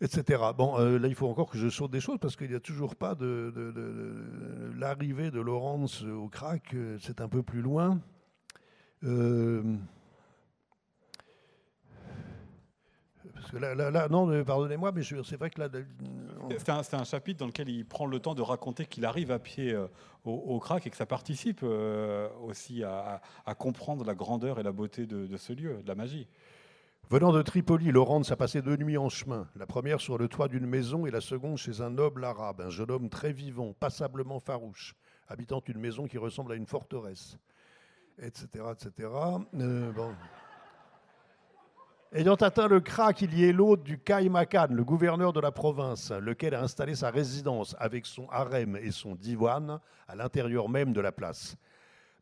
[0.00, 0.42] etc.
[0.56, 2.60] Bon, euh, là, il faut encore que je saute des choses parce qu'il n'y a
[2.60, 3.52] toujours pas de,
[4.76, 8.00] l'arrivée de Laurence au crack, euh, c'est un peu plus loin.
[9.04, 9.62] Euh,
[13.44, 15.68] Parce que là, là, non, pardonnez-moi, mais c'est vrai que là.
[16.58, 19.72] C'est un, chapitre dans lequel il prend le temps de raconter qu'il arrive à pied
[19.72, 19.86] euh,
[20.24, 23.20] au, crack et que ça participe euh, aussi à,
[23.58, 26.26] comprendre la grandeur et la beauté de, ce lieu, de la magie.
[27.10, 29.46] Venant de Tripoli, Laurence a passé deux nuits en chemin.
[29.56, 32.70] La première sur le toit d'une maison et la seconde chez un noble arabe, un
[32.70, 34.94] jeune homme très vivant, passablement farouche,
[35.28, 37.36] habitant une maison qui ressemble à une forteresse,
[38.18, 38.64] etc.
[38.72, 39.10] etc.
[39.54, 40.14] Euh, bon.
[42.16, 46.12] Ayant atteint le crack, il y est l'hôte du Kaimakan, le gouverneur de la province,
[46.12, 51.00] lequel a installé sa résidence avec son harem et son diwan à l'intérieur même de
[51.00, 51.56] la place.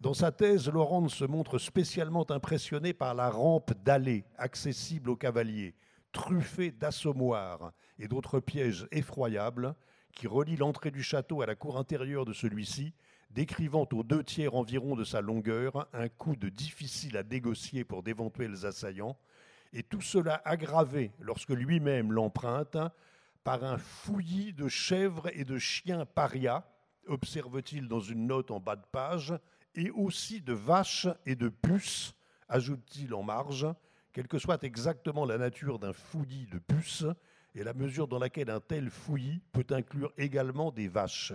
[0.01, 5.75] Dans sa thèse, Laurent se montre spécialement impressionné par la rampe d'allée accessible aux cavaliers,
[6.11, 9.75] truffée d'assommoirs et d'autres pièges effroyables
[10.15, 12.95] qui relient l'entrée du château à la cour intérieure de celui-ci,
[13.31, 18.03] décrivant aux deux tiers environ de sa longueur un coup de difficile à négocier pour
[18.03, 19.19] d'éventuels assaillants,
[19.73, 22.77] et tout cela aggravé, lorsque lui-même l'emprunte,
[23.45, 26.65] par un fouillis de chèvres et de chiens parias,
[27.07, 29.35] observe-t-il dans une note en bas de page,
[29.75, 32.15] et aussi de vaches et de puces,
[32.49, 33.67] ajoute-t-il en marge,
[34.13, 37.07] quelle que soit exactement la nature d'un fouillis de puces
[37.55, 41.33] et la mesure dans laquelle un tel fouillis peut inclure également des vaches.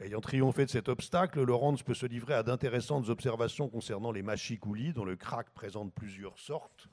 [0.00, 4.94] Ayant triomphé de cet obstacle, Lawrence peut se livrer à d'intéressantes observations concernant les machicoulis,
[4.94, 6.88] dont le crack présente plusieurs sortes,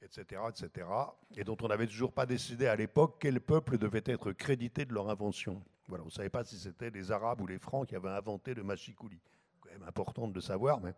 [0.00, 0.88] etc., etc.,
[1.36, 4.94] et dont on n'avait toujours pas décidé à l'époque quel peuple devait être crédité de
[4.94, 5.62] leur invention.
[5.88, 8.54] Voilà, on ne savait pas si c'était les Arabes ou les Francs qui avaient inventé
[8.54, 9.20] le machicoulis.
[9.60, 10.94] Quand même important de le savoir, mais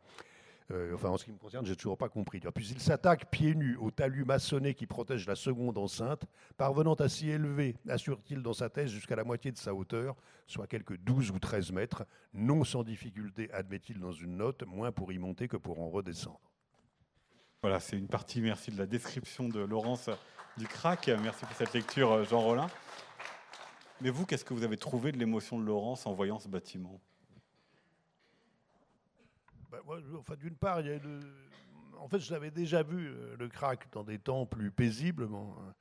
[0.71, 2.41] euh, enfin, en ce qui me concerne, j'ai toujours pas compris.
[2.41, 6.25] Puis il s'attaque pieds nus au talus maçonné qui protège la seconde enceinte,
[6.57, 10.15] parvenant à s'y élever, assure-t-il dans sa thèse, jusqu'à la moitié de sa hauteur,
[10.47, 15.11] soit quelques 12 ou 13 mètres, non sans difficulté, admet-il dans une note, moins pour
[15.13, 16.41] y monter que pour en redescendre.
[17.63, 20.11] Voilà, c'est une partie, merci de la description de Laurence
[20.59, 21.09] du crack.
[21.23, 22.69] Merci pour cette lecture, Jean Rollin.
[24.01, 27.01] Mais vous, qu'est-ce que vous avez trouvé de l'émotion de Laurence en voyant ce bâtiment?
[29.71, 29.79] Ben,
[30.19, 31.01] enfin, D'une part, il
[32.01, 35.57] en fait, je l'avais déjà vu, euh, le crack, dans des temps plus paisiblement.
[35.61, 35.75] Hein.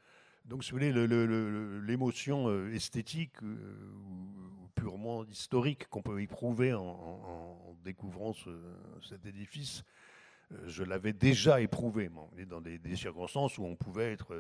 [0.45, 3.57] Donc, si vous voulez, l'émotion euh, esthétique euh,
[4.07, 8.33] ou purement historique qu'on peut éprouver en, découvrant
[9.01, 9.83] cet édifice,
[10.65, 12.09] je l'avais déjà éprouvé,
[12.47, 14.35] dans des, circonstances où on pouvait être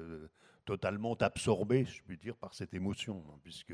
[0.65, 3.73] totalement absorbé, je puis dire, par cette émotion, hein, puisque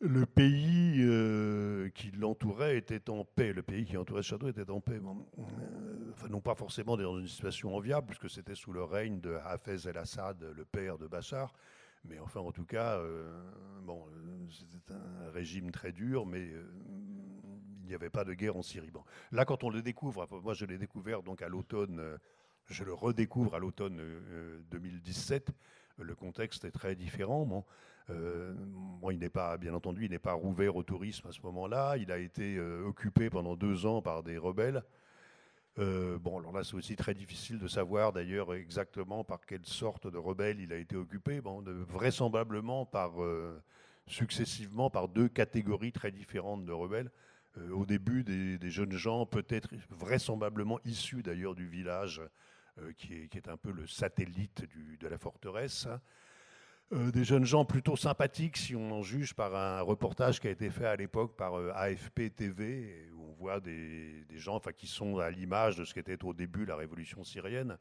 [0.00, 3.52] le pays euh, qui l'entourait était en paix.
[3.52, 4.98] Le pays qui entourait ce château était en paix.
[4.98, 9.34] Euh, enfin, non pas forcément dans une situation enviable, puisque c'était sous le règne de
[9.44, 11.52] Hafez el-Assad, le père de Bachar.
[12.04, 13.30] Mais enfin, en tout cas, euh,
[13.82, 14.06] bon,
[14.48, 16.48] c'était un régime très dur, mais
[17.82, 18.90] il n'y avait pas de guerre en Syrie.
[19.32, 22.00] Là, quand on le découvre, moi je l'ai découvert donc à l'automne,
[22.66, 24.00] je le redécouvre à l'automne
[24.70, 25.50] 2017.
[25.98, 27.66] Le contexte est très différent.
[28.10, 28.54] Euh,
[29.10, 31.96] il n'est pas, bien entendu, il n'est pas rouvert au tourisme à ce moment-là.
[31.96, 34.84] Il a été euh, occupé pendant deux ans par des rebelles.
[35.78, 40.06] Euh, bon, alors là, c'est aussi très difficile de savoir d'ailleurs exactement par quelle sorte
[40.06, 41.40] de rebelles il a été occupé.
[41.40, 43.12] Bon, vraisemblablement par
[44.06, 47.10] successivement par deux catégories très différentes de rebelles.
[47.72, 52.20] au début, des, jeunes gens, peut-être vraisemblablement issus d'ailleurs du village
[52.96, 54.66] qui est, un peu le satellite
[55.00, 55.88] de la forteresse.
[56.92, 60.50] Euh, des jeunes gens plutôt sympathiques, si on en juge par un reportage qui a
[60.50, 65.18] été fait à l'époque par euh, AFP TV, où on voit des, gens qui sont
[65.18, 67.78] à l'image de ce qu'était au début la révolution syrienne,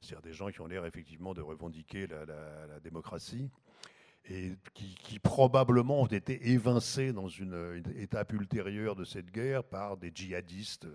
[0.00, 3.48] c'est-à-dire des gens qui ont l'air effectivement de revendiquer la, démocratie,
[4.28, 10.12] et qui, probablement ont été évincés dans une, étape ultérieure de cette guerre par des
[10.14, 10.86] djihadistes,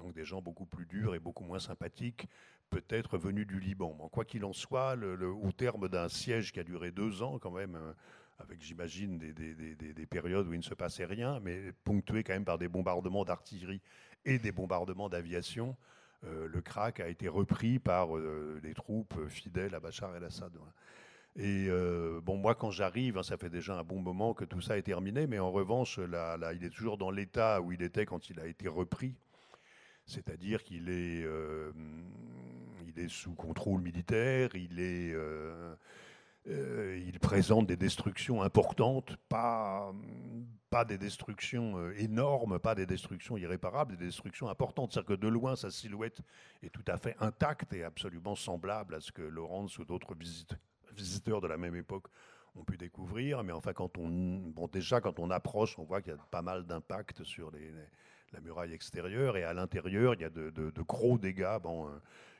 [0.00, 2.26] donc des gens beaucoup plus durs et beaucoup moins sympathiques,
[2.70, 3.90] peut-être venu du Liban.
[4.10, 7.76] quoi qu'il en soit, au terme d'un siège qui a duré deux ans, quand même,
[7.76, 7.92] euh,
[8.38, 12.58] avec, j'imagine, des, périodes où il ne se passait rien, mais ponctué quand même par
[12.58, 13.82] des bombardements d'artillerie
[14.24, 15.76] et des bombardements d'aviation,
[16.24, 20.52] euh, le Krak a été repris par euh, les troupes fidèles à Bachar el-Assad.
[21.36, 21.68] Et
[22.22, 24.82] bon, moi, quand j'arrive, hein, ça fait déjà un bon moment que tout ça est
[24.82, 28.46] terminé, mais en revanche, il est toujours dans l'état où il était quand il a
[28.46, 29.14] été repris
[30.10, 31.70] c'est-à-dire qu'il est, euh,
[32.86, 35.74] il est sous contrôle militaire, il, est, euh,
[36.48, 39.92] euh, il présente des destructions importantes, pas,
[40.68, 44.92] pas des destructions énormes, pas des destructions irréparables, des destructions importantes.
[44.92, 46.20] C'est-à-dire que de loin, sa silhouette
[46.62, 50.16] est tout à fait intacte et absolument semblable à ce que Laurence ou d'autres
[50.92, 52.08] visiteurs de la même époque
[52.56, 53.44] ont pu découvrir.
[53.44, 56.42] Mais enfin, quand on, bon, déjà, quand on approche, on voit qu'il y a pas
[56.42, 57.72] mal d'impact sur les
[58.32, 59.36] la muraille extérieure.
[59.36, 61.90] Et à l'intérieur, il y a de, gros dégâts bon, euh,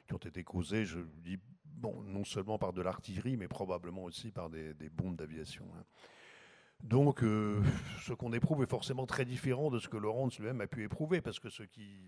[0.06, 4.30] qui ont été causés, je dis, bon, non seulement par de l'artillerie, mais probablement aussi
[4.30, 5.64] par des, bombes d'aviation.
[5.76, 5.84] Hein.
[6.82, 7.62] Donc, euh,
[8.00, 11.20] ce qu'on éprouve est forcément très différent de ce que Laurence lui-même a pu éprouver,
[11.20, 12.00] parce que ce qui,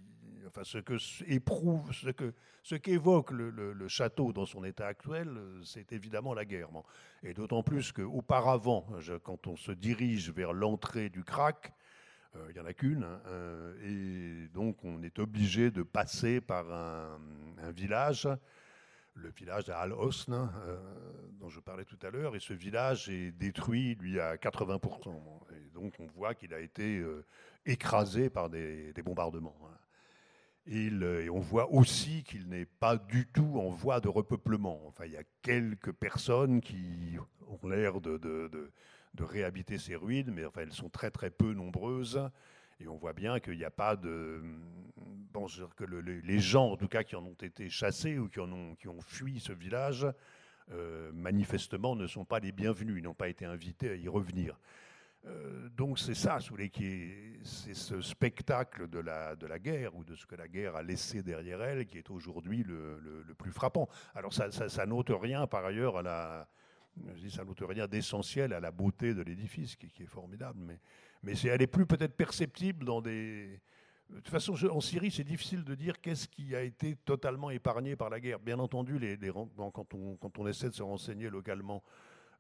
[0.47, 0.97] enfin, ce que
[1.31, 6.71] éprouve, ce que, ce qu'évoque le, château dans son état actuel, c'est évidemment la guerre.
[7.23, 8.87] Et d'autant plus qu'auparavant,
[9.25, 11.82] quand on se dirige vers l'entrée du crack, euh,
[12.49, 13.05] il n'y en a qu'une.
[13.05, 17.19] Hein, euh, et donc, on est obligé de passer par un,
[17.71, 18.29] village,
[19.15, 20.77] le village d'Al Hosn, euh,
[21.39, 22.35] dont je parlais tout à l'heure.
[22.35, 25.11] Et ce village est détruit, lui, à 80%.
[25.53, 27.05] Et donc, on voit qu'il a été
[27.67, 29.57] écrasé par des, bombardements.
[29.65, 29.77] Hein.
[30.67, 30.91] Et,
[31.31, 34.81] on voit aussi qu'il n'est pas du tout en voie de repeuplement.
[34.87, 37.17] Enfin, il y a quelques personnes qui
[37.49, 38.19] ont l'air de
[39.21, 42.31] réhabiter ces ruines, mais enfin, elles sont très très peu nombreuses.
[42.81, 44.43] Et on voit bien qu'il n'y a pas de.
[45.33, 45.47] Bon,
[45.77, 48.75] que les gens, en tout cas, qui en ont été chassés ou qui, en ont,
[48.75, 50.07] qui ont fui ce village,
[50.73, 52.97] euh, manifestement ne sont pas les bienvenus.
[52.99, 54.59] Ils n'ont pas été invités à y revenir.
[55.25, 60.27] Euh, donc c'est ça, c'est ce spectacle de la, de la guerre ou de ce
[60.27, 63.89] que la guerre a laissé derrière elle qui est aujourd'hui le, le, plus frappant.
[64.17, 66.49] Alors ça, ça n'ôte rien par ailleurs à la,
[67.15, 70.79] Je dis, ça rien d'essentiel à la beauté de l'édifice, qui, est formidable, mais,
[71.23, 73.61] mais c'est, elle est plus peut-être perceptible dans des...
[74.11, 77.97] De toute façon, en Syrie, c'est difficile de dire qu'est-ce qui a été totalement épargné
[77.97, 78.41] par la guerre.
[78.41, 79.01] Bien entendu,
[79.73, 81.83] quand, on, essaie de se renseigner localement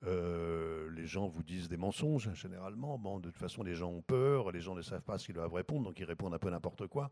[0.04, 2.98] euh, les gens vous disent des mensonges, généralement.
[3.20, 5.54] De toute façon, les gens ont peur, les gens ne savent pas ce qu'ils doivent
[5.54, 7.10] répondre, donc ils répondent un peu n'importe quoi.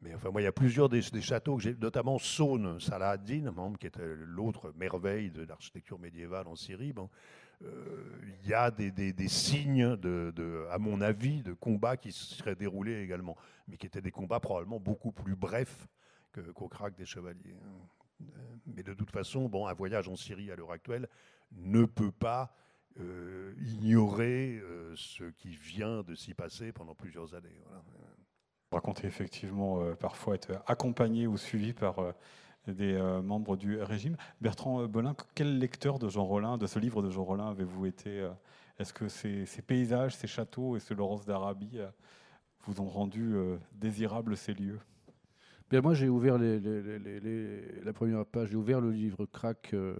[0.00, 3.52] Mais enfin, moi, il y a plusieurs des, châteaux que j'ai, notamment Saône, Salah ad-Din,
[3.80, 6.92] qui était l'autre merveille de l'architecture médiévale en Syrie.
[6.92, 7.10] Bon,
[7.64, 9.96] euh, il y a des, signes,
[10.70, 14.78] à mon avis, de combats qui seraient déroulés également, mais qui étaient des combats probablement
[14.78, 15.88] beaucoup plus brefs
[16.54, 17.56] qu'au crack des chevaliers.
[18.20, 18.24] Euh,
[18.66, 21.08] mais de toute façon, bon, un voyage en Syrie à l'heure actuelle
[21.52, 22.54] ne peut pas
[23.00, 27.60] euh, ignorer euh, ce qui vient de s'y passer pendant plusieurs années.
[28.70, 31.96] Vous racontez effectivement parfois être accompagné ou suivi par
[32.66, 34.16] des membres du régime.
[34.42, 38.28] Bertrand Belin, quel lecteur de Jean Rollin, de ce livre de Jean Rollin, avez-vous été
[38.78, 41.78] Est-ce que ces, ces, paysages, ces châteaux et ce Laurence d'Arabie
[42.66, 43.34] vous ont rendu
[43.72, 44.80] désirables ces lieux?
[45.72, 49.94] Moi, j'ai ouvert la première page, j'ai ouvert le livre Crac, euh,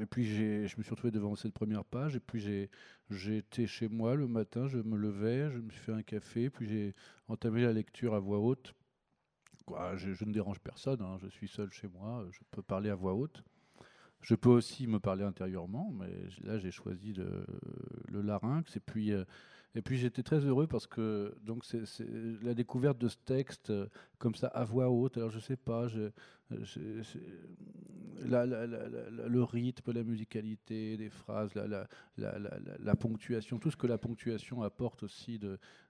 [0.00, 2.68] et puis je me suis retrouvé devant cette première page, et puis
[3.10, 6.50] j'ai été chez moi le matin, je me levais, je me suis fait un café,
[6.50, 6.94] puis j'ai
[7.28, 8.74] entamé la lecture à voix haute.
[9.96, 13.14] je, ne dérange personne, hein, je suis seul chez moi, je peux parler à voix
[13.14, 13.42] haute.
[14.20, 16.10] Je peux aussi me parler intérieurement, mais
[16.42, 17.46] là j'ai choisi le,
[18.20, 19.12] larynx, et puis...
[19.12, 19.24] Euh,
[19.76, 21.64] et puis j'étais très heureux parce que donc
[22.42, 23.86] la découverte de ce texte euh,
[24.18, 25.18] comme ça à voix haute.
[25.18, 26.08] Alors je sais pas, je,
[28.18, 35.38] le rythme, la musicalité des phrases, la, ponctuation, tout ce que la ponctuation apporte aussi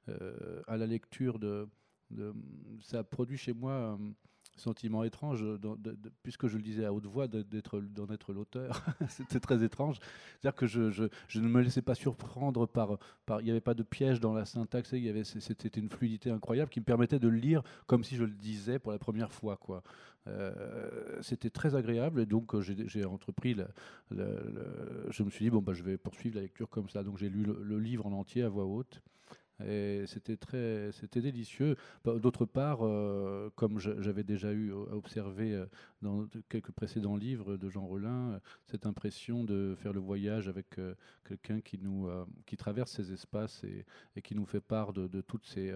[0.09, 1.68] euh, à la lecture de,
[2.11, 2.35] de,
[2.81, 3.96] ça produit chez moi
[4.57, 5.45] sentiment étrange,
[6.23, 8.85] puisque je le disais à haute voix, d'en être l'auteur.
[9.09, 9.99] C'était très étrange.
[10.40, 12.99] C'est-à-dire que je, ne me laissais pas surprendre par.
[13.40, 14.95] Il n'y avait pas de piège dans la syntaxe,
[15.40, 18.79] c'était une fluidité incroyable qui me permettait de le lire comme si je le disais
[18.79, 19.57] pour la première fois.
[19.57, 19.83] Quoi.
[20.29, 23.57] Euh, c'était très agréable et donc j'ai entrepris.
[24.11, 27.03] Le, je me suis dit, bon, bah, je vais poursuivre la lecture comme ça.
[27.03, 29.03] Donc j'ai lu le livre en entier à voix haute.
[29.64, 31.77] Et c'était très, c'était délicieux.
[32.05, 35.66] D'autre part, euh, comme j'avais déjà eu à observer euh,
[36.03, 40.79] dans quelques précédents livres de Jean Rollin, euh, cette impression de faire le voyage avec
[41.27, 42.09] quelqu'un qui nous,
[42.45, 45.73] qui traverse ces espaces et, qui nous fait part de, de toutes ces,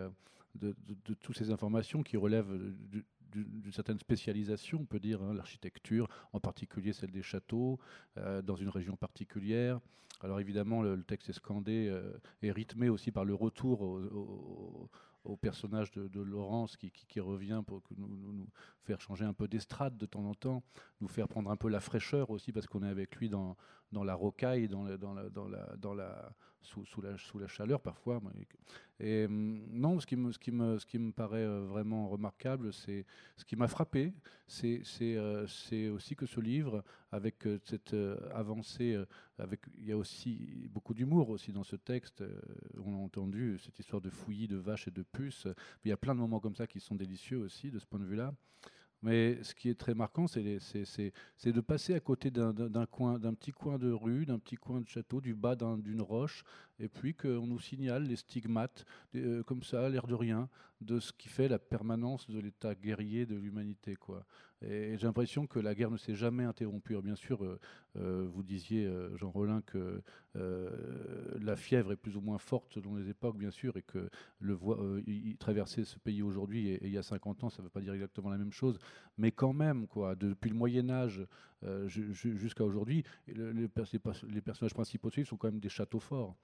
[0.57, 2.53] de, de, toutes ces informations qui relèvent
[3.33, 7.79] d'une certaine spécialisation, on peut dire, hein, l'architecture, en particulier celle des châteaux,
[8.17, 9.81] dans une région particulière.
[10.23, 12.13] Alors évidemment, le, texte est scandé euh,
[12.43, 18.47] et rythmé aussi par le retour au, personnage de, Laurence qui, revient pour nous, nous,
[18.85, 20.63] faire changer un peu d'estrade de temps en temps,
[21.01, 23.57] nous faire prendre un peu la fraîcheur aussi parce qu'on est avec lui dans,
[23.93, 25.29] dans la rocaille, dans, la, dans, la,
[25.77, 28.21] dans la, sous, sous, la, sous la chaleur parfois.
[28.99, 32.09] Et hum, non, ce qui me, ce qui me, ce qui me paraît euh, vraiment
[32.09, 34.13] remarquable, c'est ce qui m'a frappé,
[34.47, 35.47] c'est euh,
[35.93, 37.97] aussi que ce livre, avec euh, cette
[38.33, 38.97] avancée,
[39.39, 42.23] avec, il y a aussi beaucoup d'humour aussi dans ce texte.
[42.85, 45.49] On a entendu cette histoire de fouillis, de vaches et de puces.
[45.85, 47.99] Il y a plein de moments comme ça qui sont délicieux aussi de ce point
[47.99, 48.35] de vue-là.
[49.03, 52.53] Mais ce qui est très marquant, c'est de passer à côté d'un
[53.35, 56.45] petit coin de rue, d'un petit coin de château, du bas d'une roche,
[56.79, 58.85] et puis qu'on nous signale les stigmates,
[59.15, 60.49] euh, comme ça, l'air de rien,
[60.81, 63.97] de ce qui fait la permanence de l'état guerrier de l'humanité.
[64.63, 67.01] Et j'ai l'impression que la guerre ne s'est jamais interrompue.
[67.03, 67.59] bien sûr, euh,
[67.97, 70.03] euh, vous disiez, Jean Rollin, que
[70.35, 74.59] la fièvre est plus ou moins forte dans les époques, bien sûr, et que le
[75.39, 77.95] traverser ce pays aujourd'hui et, il y a 50 ans, ça ne veut pas dire
[77.95, 78.79] exactement la même chose,
[79.17, 81.25] mais quand même, quoi, depuis le Moyen Âge
[81.87, 86.37] jusqu'à aujourd'hui, les, les, personnages principaux de sont quand même des châteaux forts.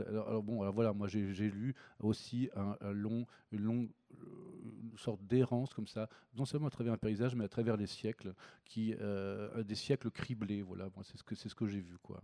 [0.00, 5.74] Alors, bon, alors voilà, moi j'ai lu aussi un, long, une longue euh, sorte d'errance
[5.74, 9.62] comme ça, non seulement à travers un paysage, mais à travers les siècles, qui, euh,
[9.62, 10.62] des siècles criblés.
[10.62, 12.22] Voilà, c'est ce que ce que j'ai vu, quoi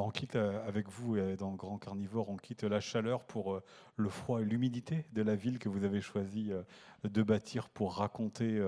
[0.00, 3.62] on quitte euh, avec vous dans le Grand Carnivore, on quitte la chaleur pour euh,
[3.96, 6.62] le froid et l'humidité de la ville que vous avez choisi euh,
[7.04, 8.60] de bâtir pour raconter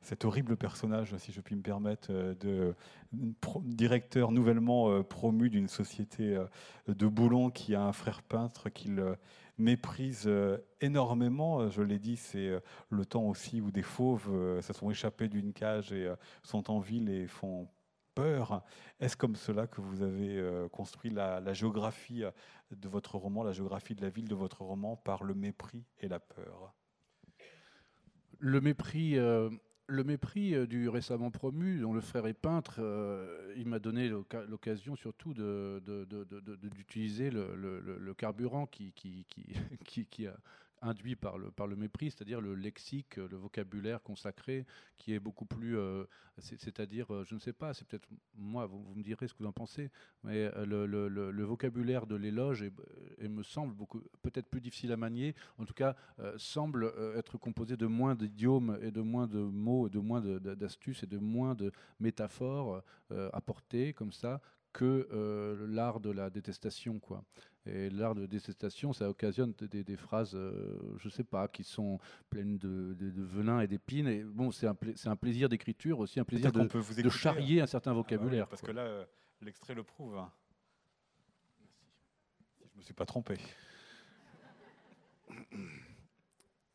[0.00, 2.74] cet horrible personnage, si je puis me permettre, de
[3.12, 6.42] directeur nouvellement promu d'une société
[6.88, 9.04] de Boulon qui a un frère peintre qu'il
[9.58, 10.30] méprise
[10.80, 11.68] énormément.
[11.68, 12.58] Je l'ai dit, c'est
[12.88, 14.30] le temps aussi où des fauves
[14.62, 16.10] se sont échappés d'une cage et
[16.42, 17.68] sont en ville et font
[18.14, 18.62] peur.
[19.00, 22.30] Est-ce comme cela que vous avez euh, construit la, géographie euh,
[22.70, 26.08] de votre roman, la géographie de la ville de votre roman, par le mépris et
[26.08, 26.74] la peur?
[28.38, 29.50] Le mépris, euh,
[29.86, 32.80] le mépris du récemment promu, dont le frère est peintre,
[33.56, 38.92] il m'a donné l'occasion surtout d'utiliser le, carburant qui,
[40.26, 40.36] a,
[40.84, 44.66] induit par le, par le mépris, c'est-à-dire le lexique, le vocabulaire consacré,
[44.98, 46.04] qui est beaucoup plus, euh,
[46.38, 49.48] c'est-à-dire, euh, je ne sais pas, c'est peut-être moi, vous, me direz ce que vous
[49.48, 49.90] en pensez,
[50.22, 52.62] mais euh, le, le, vocabulaire de l'éloge
[53.18, 53.74] et me semble
[54.22, 55.94] peut-être plus difficile à manier, en tout cas,
[56.36, 61.06] semble être composé de moins d'idiomes et de moins de mots, de moins d'astuces et
[61.06, 61.70] de moins de
[62.00, 62.82] métaphores
[63.32, 64.40] apportées comme ça
[64.74, 65.08] que
[65.70, 67.24] l'art de la détestation, quoi.
[67.66, 71.98] Et l'art de détestation, ça occasionne des, phrases, euh, je ne sais pas, qui sont
[72.28, 74.06] pleines de, venin et d'épines.
[74.06, 77.94] Et bon, c'est un, un, plaisir d'écriture aussi, un plaisir de, de, charrier un certain
[77.94, 78.44] vocabulaire.
[78.48, 79.04] Ah bah parce que là, euh,
[79.40, 80.18] l'extrait le prouve.
[80.18, 80.30] Hein.
[82.58, 83.38] Si je ne me suis pas trompé.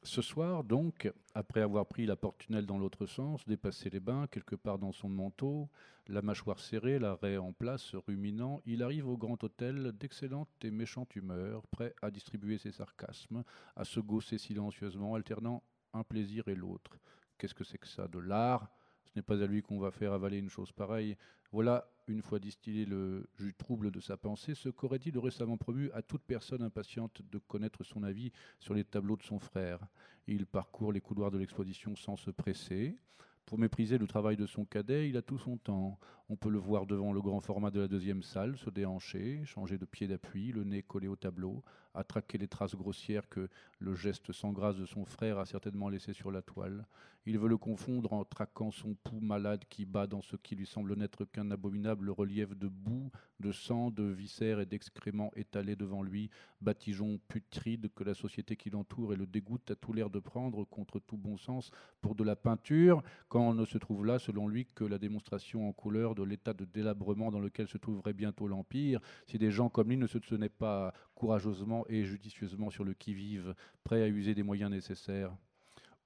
[0.03, 4.27] Ce soir, donc, après avoir pris la porte tunnel dans l'autre sens, dépassé les bains,
[4.27, 5.69] quelque part dans son manteau,
[6.07, 11.15] la mâchoire serrée, l'arrêt en place, ruminant, il arrive au grand hôtel d'excellente et méchante
[11.17, 13.43] humeur, prêt à distribuer ses sarcasmes,
[13.75, 16.97] à se gausser silencieusement, alternant un plaisir et l'autre.
[17.37, 18.07] Qu'est-ce que c'est que ça?
[18.07, 18.69] De l'art?
[19.03, 21.17] Ce n'est pas à lui qu'on va faire avaler une chose pareille.
[21.51, 25.57] Voilà une fois distillé le jus trouble de sa pensée, ce qu'aurait dit le récemment
[25.57, 29.79] promu à toute personne impatiente de connaître son avis sur les tableaux de son frère.
[30.27, 32.97] Il parcourt les couloirs de l'exposition sans se presser.
[33.45, 35.99] Pour mépriser le travail de son cadet, il a tout son temps.
[36.29, 39.79] On peut le voir devant le grand format de la deuxième salle, se déhancher, changer
[39.79, 41.63] de pied d'appui, le nez collé au tableau,
[41.93, 45.89] à traquer les traces grossières que le geste sans grâce de son frère a certainement
[45.89, 46.85] laissées sur la toile.
[47.25, 50.65] Il veut le confondre en traquant son pouls malade qui bat dans ce qui lui
[50.65, 56.01] semble n'être qu'un abominable relief de boue, de sang, de viscères et d'excréments étalés devant
[56.01, 56.29] lui,
[56.61, 60.63] batigeons putrides que la société qui l'entoure et le dégoûte a tout l'air de prendre
[60.65, 61.71] contre tout bon sens
[62.01, 65.67] pour de la peinture, quand on ne se trouve là, selon lui, que la démonstration
[65.67, 69.69] en couleur de l'état de délabrement dans lequel se trouverait bientôt l'Empire, si des gens
[69.69, 74.35] comme lui ne se tenaient pas courageusement et judicieusement sur le qui-vive, prêts à user
[74.35, 75.35] des moyens nécessaires?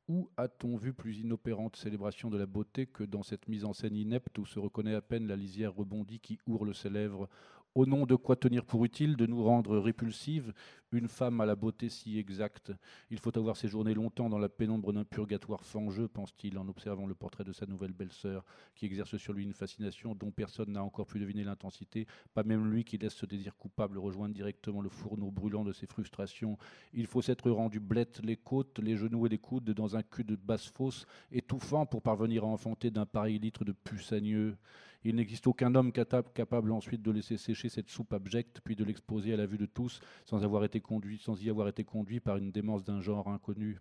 [0.08, 3.96] Où a-t-on vu plus inopérante célébration de la beauté que dans cette mise en scène
[3.96, 7.30] inepte où se reconnaît à peine la lisière rebondie qui ourle ses lèvres
[7.76, 10.54] Au nom de quoi tenir pour utile de nous rendre répulsives
[10.92, 12.72] une femme à la beauté si exacte.
[13.10, 17.16] Il faut avoir séjourné longtemps dans la pénombre d'un purgatoire fangeux, pense-t-il, en observant le
[17.16, 18.46] portrait de sa nouvelle belle-sœur,
[18.76, 22.70] qui exerce sur lui une fascination dont personne n'a encore pu deviner l'intensité, pas même
[22.70, 26.58] lui qui laisse ce désir coupable rejoindre directement le fourneau brûlant de ses frustrations.
[26.94, 30.24] Il faut s'être rendu blette les côtes, les genoux et les coudes dans un cul
[30.24, 34.58] de basse fosse, étouffant pour parvenir à enfanter d'un pareil litre de pusagneux.
[35.06, 39.34] Il n'existe aucun homme capable ensuite de laisser sécher cette soupe abjecte, puis de l'exposer
[39.34, 43.28] à la vue de tous, sans y avoir été conduit par une démence d'un genre
[43.28, 43.80] inconnu.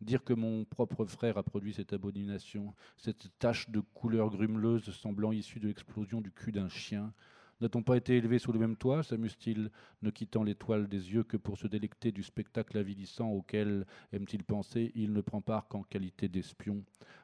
[0.00, 5.32] Dire que mon propre frère a produit cette abomination, cette tache de couleur grumeleuse semblant
[5.32, 7.12] issue de l'explosion du cul d'un chien,
[7.60, 9.70] N'a-t-on pas été élevé sous le même toit s'amuse-t-il,
[10.02, 14.92] ne quittant l'étoile des yeux que pour se délecter du spectacle avilissant auquel, aime-t-il penser,
[14.94, 16.82] il ne prend part qu'en qualité d'espion?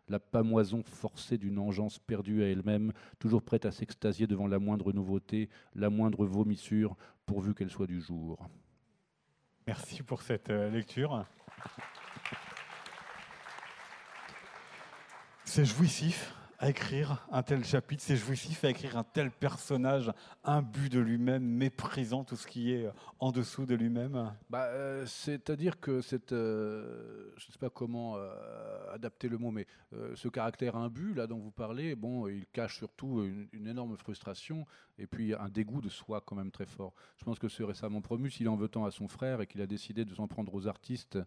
[0.09, 4.93] La pamoison forcée d'une engeance perdue à elle-même, toujours prête à s'extasier devant la moindre
[4.93, 8.49] nouveauté, la moindre vomissure, pourvu qu'elle soit du jour.
[9.66, 11.24] Merci pour cette euh, lecture.
[15.45, 20.13] C'est jouissif à écrire un tel chapitre, c'est jouissif à écrire un tel personnage
[20.45, 22.87] imbu de lui-même, méprisant tout ce qui est
[23.19, 28.17] en dessous de lui-même bah, euh, C'est-à-dire que cette, euh, je ne sais pas comment
[28.19, 28.31] euh,
[28.93, 29.67] adapter le mot, mais
[30.15, 34.67] ce caractère imbu là dont vous parlez, bon, il cache surtout une, énorme frustration
[34.99, 36.93] et puis un dégoût de soi quand même très fort.
[37.17, 39.63] Je pense que ce récemment promu, s'il en veut tant à son frère et qu'il
[39.63, 41.19] a décidé de s'en prendre aux artistes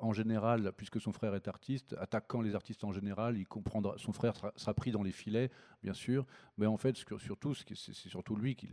[0.00, 4.12] en général, puisque son frère est artiste, attaquant les artistes en général, il comprendra, son
[4.12, 5.50] frère sera pris dans les filets,
[5.82, 6.26] bien sûr,
[6.56, 8.70] mais en fait, surtout, c'est surtout lui qui,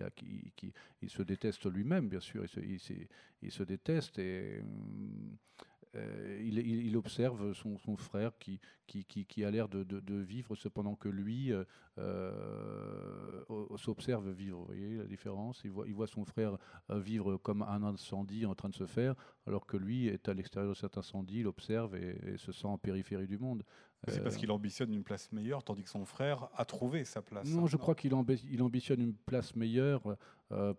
[0.56, 2.94] qui, il se déteste lui-même, bien sûr, il se,
[3.42, 4.64] il, se déteste et
[5.96, 8.60] euh, il, observe son, frère qui,
[9.44, 11.64] a l'air de, vivre cependant que lui euh,
[11.98, 13.44] euh,
[13.78, 14.60] s'observe vivre.
[14.60, 15.62] Vous voyez la différence?
[15.64, 16.58] Il voit, il voit son frère
[16.90, 19.16] vivre comme un incendie en train de se faire,
[19.48, 22.78] alors que lui est à l'extérieur de cet incendie, il observe et, se sent en
[22.78, 23.64] périphérie du monde.
[24.08, 27.48] C'est parce qu'il ambitionne une place meilleure, tandis que son frère a trouvé sa place.
[27.50, 30.16] Non, je crois qu'il ambitionne une place meilleure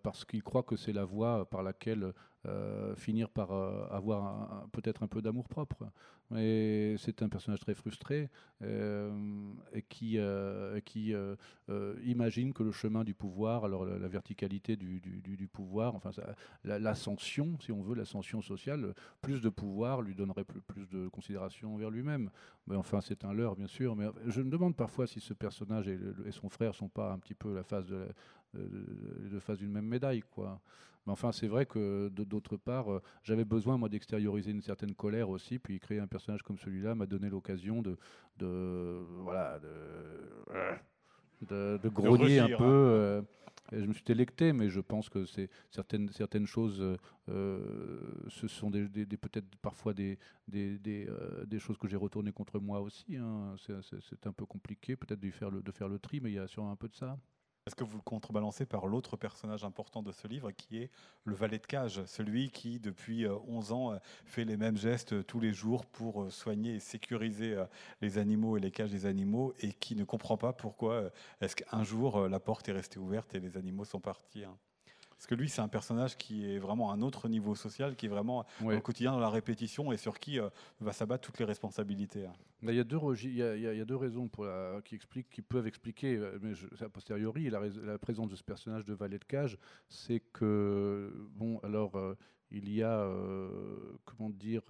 [0.03, 2.13] parce qu'il croit que c'est la voie par laquelle
[2.47, 5.83] euh, finir par euh, avoir peut-être un peu d'amour propre.
[6.29, 8.29] Mais c'est un personnage très frustré
[8.61, 11.13] euh, et qui, euh, qui
[12.03, 16.11] imagine que le chemin du pouvoir, alors la, verticalité du, du, pouvoir, enfin
[16.63, 21.89] l'ascension, si on veut, l'ascension sociale, plus de pouvoir lui donnerait plus, de considération envers
[21.89, 22.29] lui-même.
[22.67, 23.95] Mais enfin, c'est un leurre, bien sûr.
[23.95, 25.97] Mais je me demande parfois si ce personnage et,
[26.31, 28.07] son frère sont pas un petit peu la face de,
[28.53, 30.59] de, face d'une même médaille, quoi.
[31.07, 35.29] Mais enfin, c'est vrai que d'autre part, euh, j'avais besoin moi d'extérioriser une certaine colère
[35.29, 37.97] aussi, puis créer un personnage comme celui-là m'a donné l'occasion de,
[38.37, 39.57] de, voilà,
[41.47, 42.63] de, de, grogner un peu.
[42.63, 42.65] Hein.
[42.65, 43.21] Euh,
[43.71, 46.97] je me suis électé, mais je pense que c'est certaines, certaines choses,
[47.29, 52.81] euh, ce sont des, peut-être parfois des, des, des, choses que j'ai retournées contre moi
[52.81, 53.15] aussi.
[53.15, 53.55] Hein.
[54.09, 56.39] C'est un peu compliqué peut-être de faire, le, de faire le tri, mais il y
[56.39, 57.17] a sûrement un peu de ça.
[57.67, 60.89] Est-ce que vous le contrebalancez par l'autre personnage important de ce livre, qui est
[61.25, 65.11] le valet de cage, celui qui, depuis 11 euh, ans, euh, fait les mêmes gestes
[65.11, 67.61] euh, tous les jours pour soigner et sécuriser
[67.99, 71.11] les animaux et les cages des animaux, et qui ne comprend pas pourquoi
[71.41, 74.57] est-ce qu'un jour la porte est restée ouverte et les animaux sont partis hein?
[75.17, 78.05] Parce que lui, c'est un personnage qui est vraiment à un autre niveau social, qui
[78.05, 80.39] est vraiment au quotidien dans la répétition et sur qui
[80.79, 82.27] va s'abattre toutes les responsabilités.
[82.63, 83.41] Il y, a deux, il, y
[83.81, 84.47] a, deux raisons pour
[84.83, 88.85] qui, expliquent, qui peuvent expliquer, euh, mais a posteriori, la, la, présence de ce personnage
[88.85, 89.57] de valet de cage,
[89.89, 92.15] c'est que, bon, alors, euh,
[92.51, 93.49] il y a, euh,
[94.05, 94.63] comment dire,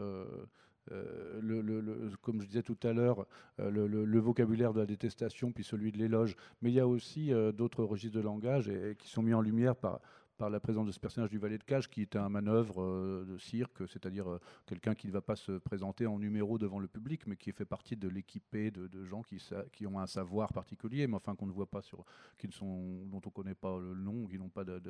[0.90, 3.26] le, comme je disais tout à l'heure,
[3.58, 7.84] le, vocabulaire de la détestation, puis celui de l'éloge, mais il y a aussi d'autres
[7.84, 10.00] registres de langage et, qui sont mis en lumière par,
[10.38, 13.26] par la présence de ce personnage du valet de cage qui est un manœuvre euh,
[13.26, 16.88] de cirque, c'est-à-dire euh, quelqu'un qui ne va pas se présenter en numéro devant le
[16.88, 21.16] public, mais qui fait partie de l'équipé de, gens qui, ont un savoir particulier, mais
[21.16, 22.06] enfin qu'on ne voit pas sur,
[22.38, 24.82] qui ne sont, dont on ne connaît pas le nom, qui n'ont pas de,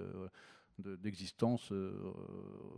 [0.80, 1.94] d'existence euh,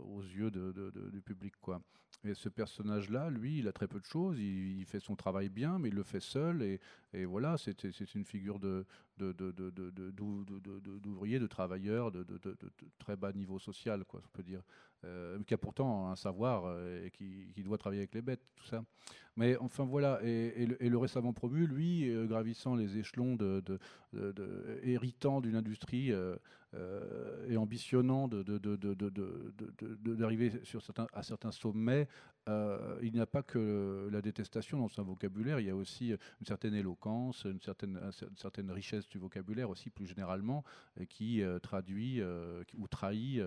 [0.06, 1.54] aux yeux du public.
[1.60, 1.80] Quoi.
[2.24, 5.78] Et ce personnage-là, lui, il a très peu de choses, il, fait son travail bien,
[5.78, 6.62] mais il le fait seul,
[7.12, 8.84] et voilà, c'est une figure de,
[9.20, 12.26] d'ouvrier, de, travailleur, de,
[12.98, 14.62] très bas niveau social, quoi, on peut dire,
[15.04, 18.66] euh, qui a pourtant un savoir euh, et qui, doit travailler avec les bêtes, tout
[18.66, 18.84] ça.
[19.36, 23.38] Mais enfin voilà, et, le, récemment promu, lui, euh, gravissant les échelons
[24.82, 30.52] héritant d'une industrie et ambitionnant d'arriver
[31.12, 32.06] à certains sommets,
[32.46, 36.46] il n'y a pas que la détestation dans son vocabulaire, il y a aussi une
[36.46, 40.64] certaine éloquence, une certaine, une certaine richesse du vocabulaire aussi plus généralement,
[41.08, 42.22] qui traduit
[42.76, 43.42] ou trahit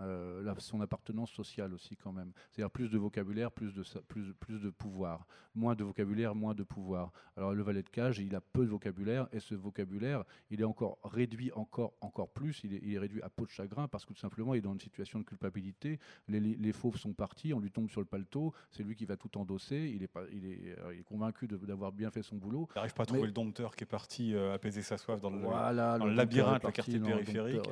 [0.00, 2.32] euh, son appartenance sociale aussi quand même.
[2.50, 5.26] C'est-à-dire plus de vocabulaire, plus de, plus, plus de pouvoir.
[5.54, 7.12] Moins de vocabulaire, moins de pouvoir.
[7.36, 10.64] Alors le valet de cage, il a peu de vocabulaire et ce vocabulaire, il est
[10.64, 12.62] encore réduit encore, encore plus.
[12.64, 14.80] Il est, réduit à peau de chagrin parce que tout simplement, il est dans une
[14.80, 15.98] situation de culpabilité.
[16.28, 19.36] Les, fauves sont partis, on lui tombe sur le paletot, c'est lui qui va tout
[19.38, 19.92] endosser.
[19.94, 22.68] Il est, pas, il est, euh, il est convaincu d'avoir bien fait son boulot.
[22.74, 25.30] Il n'arrive pas à trouver le dompteur qui est parti euh, apaiser sa soif dans
[25.30, 27.68] le, labyrinthe, le quartier périphérique.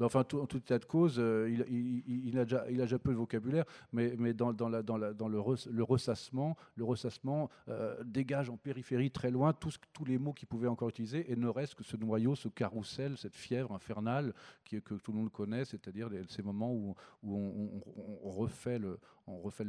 [0.00, 4.34] Enfin, tout, en tout état de cause, il, il, a déjà, peu de vocabulaire, mais,
[4.34, 5.32] dans, le,
[5.70, 10.68] le, ressassement, le ressassement euh, dégage en périphérie très loin tous, les mots qu'il pouvait
[10.68, 14.32] encore utiliser et ne reste que ce noyau, ce carrousel, cette fièvre infernale
[14.64, 16.94] que tout le monde connaît, c'est-à-dire ces moments où,
[17.24, 18.98] on, refait le,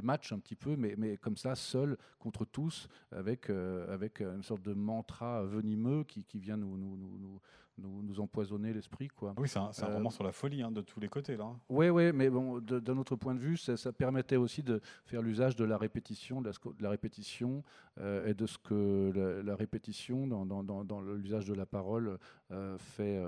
[0.04, 4.62] match un petit peu, mais, comme ça, seul contre tous, avec, euh, avec une sorte
[4.62, 7.40] de mantra venimeux qui, vient nous,
[7.78, 9.08] nous empoisonner l'esprit.
[9.08, 9.34] Quoi.
[9.38, 11.38] Oui, c'est un, un, roman euh, sur la folie hein, de tous les côtés.
[11.38, 11.56] là.
[11.70, 15.56] Oui, oui, mais bon, d'un autre point de vue, ça, permettait aussi de faire l'usage
[15.56, 17.64] de la répétition, de la, répétition
[18.00, 22.18] euh, et de ce que la, répétition dans, dans, dans, l'usage de la parole
[22.52, 23.22] euh, fait,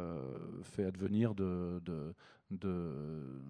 [0.63, 2.13] fait advenir de, de,
[2.51, 3.41] de,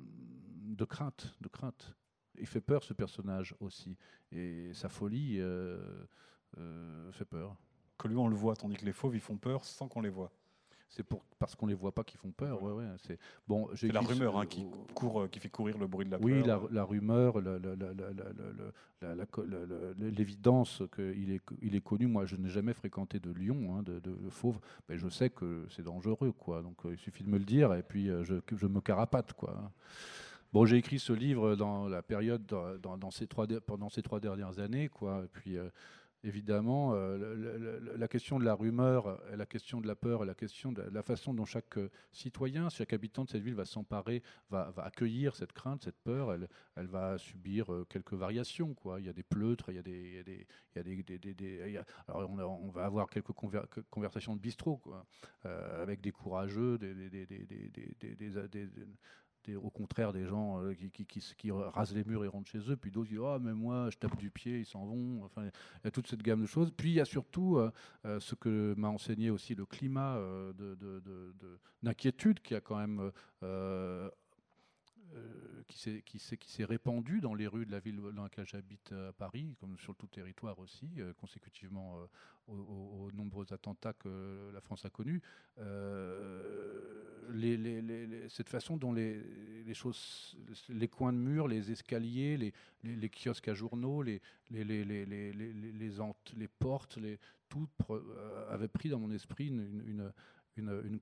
[0.63, 1.95] de, crainte, de crainte.
[2.37, 3.97] Il fait peur ce personnage aussi,
[4.31, 5.41] et sa folie
[7.11, 7.55] fait peur.
[7.97, 10.09] Que lui on le voit, tandis que les fauves ils font peur sans qu'on les
[10.09, 10.31] voit
[10.89, 12.61] c'est pour, parce qu'on les voit pas qu'ils font peur.
[12.63, 14.65] Ouais, ouais, c'est bon, la rumeur hein, qui,
[14.95, 16.63] court, euh, qui fait courir le bruit de la oui, peur.
[16.63, 17.35] Oui, la, rumeur,
[19.99, 22.07] l'évidence qu'il est, il est connu.
[22.07, 24.59] Moi, je n'ai jamais fréquenté de lion, hein, de, de, fauve,
[24.89, 26.31] mais je sais que c'est dangereux.
[26.31, 26.63] quoi.
[26.63, 29.33] Donc, euh, il suffit de me le dire et puis euh, je, je me carapate.
[29.33, 29.71] quoi.
[30.51, 32.43] Bon, j'ai écrit ce livre dans la période,
[32.81, 35.21] dans, dans ces trois, pendant ces trois dernières années, quoi.
[35.23, 35.57] Et puis,
[36.23, 40.81] évidemment, euh, la, question de la rumeur, la question de la peur, la question de
[40.81, 45.35] la façon dont chaque euh, citoyen, chaque habitant de cette ville va s'emparer, va, accueillir
[45.35, 48.73] cette crainte, cette peur, elle, va subir euh, quelques variations.
[48.73, 48.99] Quoi.
[48.99, 50.45] Il y a des pleutres, il y a des...
[50.75, 53.33] Y a des, on, va avoir quelques
[53.89, 55.05] conversations de bistrot, quoi,
[55.43, 56.93] avec des courageux, des
[59.55, 63.09] au contraire des gens euh, qui, rasent les murs et rentrent chez eux, puis d'autres
[63.09, 65.23] disent oh mais moi je tape du pied, ils s'en vont.
[65.23, 66.71] Enfin, il y a toute cette gamme de choses.
[66.75, 67.71] Puis il y a surtout euh,
[68.05, 70.19] euh, ce que m'a enseigné aussi le climat
[71.81, 73.11] d'inquiétude de, qui a quand même
[75.67, 79.77] qui s'est répandu dans les rues de la ville dans laquelle j'habite à Paris, comme
[79.77, 84.89] sur tout le territoire aussi, euh, consécutivement euh, aux, nombreux attentats que la France a
[84.89, 85.21] connus.
[88.29, 90.35] cette façon dont les, choses,
[90.69, 92.53] les coins de mur, les escaliers,
[92.83, 94.21] les, kiosques à journaux, les,
[96.59, 97.69] portes, les, tout
[98.49, 100.11] avait pris dans mon esprit une,
[100.57, 100.99] une,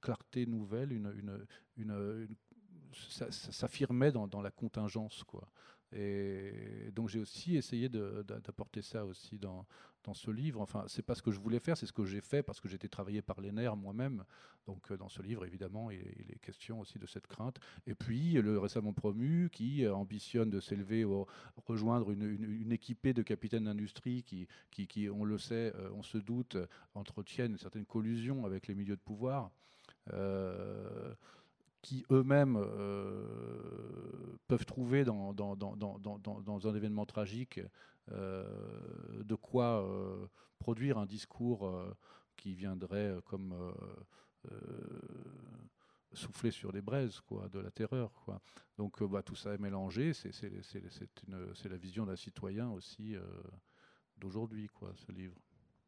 [0.00, 2.28] clarté nouvelle, une, une,
[3.10, 5.24] ça, s'affirmait dans, la contingence.
[5.24, 5.48] Quoi.
[5.92, 9.66] Et donc j'ai aussi essayé d'apporter ça aussi dans,
[10.04, 10.60] dans, ce livre.
[10.60, 12.68] Enfin, c'est pas ce que je voulais faire, c'est ce que j'ai fait parce que
[12.68, 14.24] j'étais travaillé par les moi-même.
[14.66, 17.56] Donc euh, dans ce livre, évidemment, il, est question aussi de cette crainte.
[17.86, 21.06] Et puis le récemment promu qui ambitionne de s'élever,
[21.56, 26.02] rejoindre une, une, équipée de capitaines d'industrie qui, qui, qui, on le sait, euh, on
[26.02, 26.58] se doute,
[26.94, 29.50] entretiennent une certaine collusion avec les milieux de pouvoir.
[30.12, 31.14] Euh,
[31.82, 35.34] qui eux-mêmes euh, peuvent trouver dans,
[36.66, 37.60] un événement tragique
[38.10, 40.26] euh, de quoi euh,
[40.58, 41.70] produire un discours
[42.36, 43.54] qui viendrait comme
[46.14, 48.12] souffler sur les braises quoi, de la terreur.
[48.24, 48.40] Quoi.
[48.76, 53.16] Donc bah, tout ça est mélangé, c'est la vision d'un citoyen aussi
[54.16, 55.36] d'aujourd'hui, ce livre.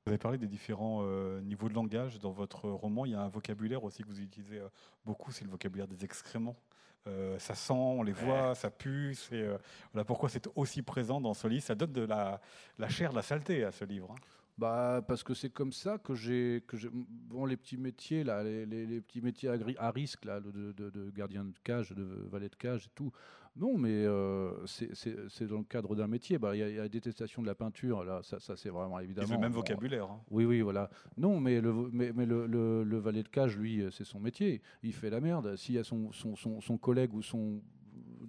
[0.07, 3.05] Vous avez parlé des différents euh, niveaux de langage dans votre roman.
[3.05, 4.69] Il y a un vocabulaire aussi que vous utilisez euh,
[5.05, 6.57] beaucoup, c'est le vocabulaire des excréments.
[7.07, 9.15] Euh, ça sent, on les voit, ça pue.
[9.93, 11.63] voilà pourquoi c'est aussi présent dans ce livre.
[11.63, 12.41] Ça donne de la,
[12.89, 14.11] chair, de la saleté à ce livre.
[14.13, 14.21] Hein.
[14.61, 18.67] Bah, parce que c'est comme ça que j'ai que bon les petits métiers là les,
[18.67, 19.49] les, petits métiers
[19.79, 23.11] à, risque là de, de, gardien de cage de valet de cage et tout.
[23.57, 26.37] Non mais euh, c'est dans le cadre d'un métier.
[26.37, 29.29] Bah, il y, a la détestation de la peinture là ça, ça c'est vraiment évidemment
[29.29, 30.21] c'est le même vocabulaire hein.
[30.31, 30.91] oui oui voilà.
[31.17, 34.61] Non mais le mais, mais le, le, valet de cage lui c'est son métier.
[34.83, 35.57] Il fait la merde.
[35.57, 37.63] S'il y a son, son, son, son collègue ou son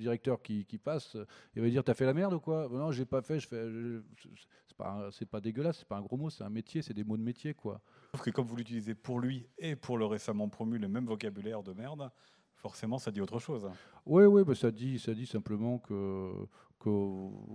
[0.02, 1.16] directeur qui, qui, passe,
[1.56, 2.68] il va dire T'as fait la merde ou quoi?
[2.72, 3.39] Non, j'ai pas fait.
[3.39, 3.68] Je fais.
[4.68, 7.04] C'est pas, c'est pas dégueulasse, c'est pas un gros mot, c'est un métier, c'est des
[7.04, 7.82] mots de métier, quoi.
[8.14, 11.62] Sauf que comme vous l'utilisez pour lui et pour le récemment promu, le même vocabulaire
[11.62, 12.10] de merde,
[12.56, 13.70] forcément, ça dit autre chose.
[14.06, 16.32] Oui, oui, bah ça dit, ça dit simplement que,
[16.80, 16.89] que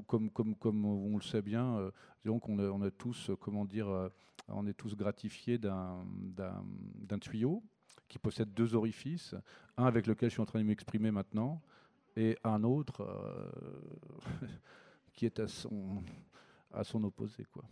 [0.06, 1.90] comme, comme, comme on le sait bien, euh,
[2.24, 4.08] donc on, on a tous, comment dire, euh,
[4.48, 7.62] on est tous gratifiés d'un, d'un tuyau
[8.08, 9.34] qui possède deux orifices,
[9.76, 11.62] un avec lequel je suis en train de m'exprimer maintenant,
[12.16, 14.46] et un autre euh,
[15.12, 16.02] qui est à son,
[16.72, 17.44] à son opposé.
[17.52, 17.64] Quoi.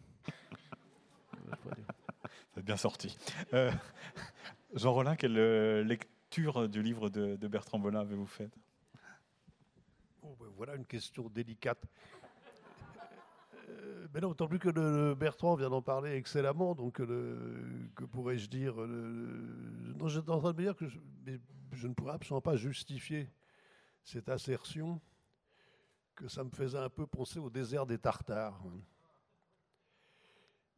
[2.55, 3.17] C'est bien sorti.
[3.53, 3.73] Euh,
[4.75, 8.55] Jean Rollin, quelle euh, lecture du livre de, Bertrand Bolin avez-vous faite?
[10.23, 11.83] Oh, ben Voilà une question délicate.
[14.13, 18.77] mais non, tant plus que le, Bertrand vient d'en parler excellemment, donc que pourrais-je dire
[18.77, 20.99] non, J'étais en train de me dire que je,
[21.73, 23.29] je ne pourrais absolument pas justifier
[24.05, 25.01] cette assertion
[26.15, 28.63] que ça me faisait un peu penser au désert des Tartares.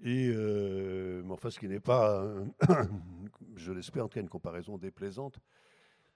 [0.00, 2.26] Et, euh, enfin, ce qui n'est pas,
[3.56, 5.38] je l'espère, en tout cas, une comparaison déplaisante,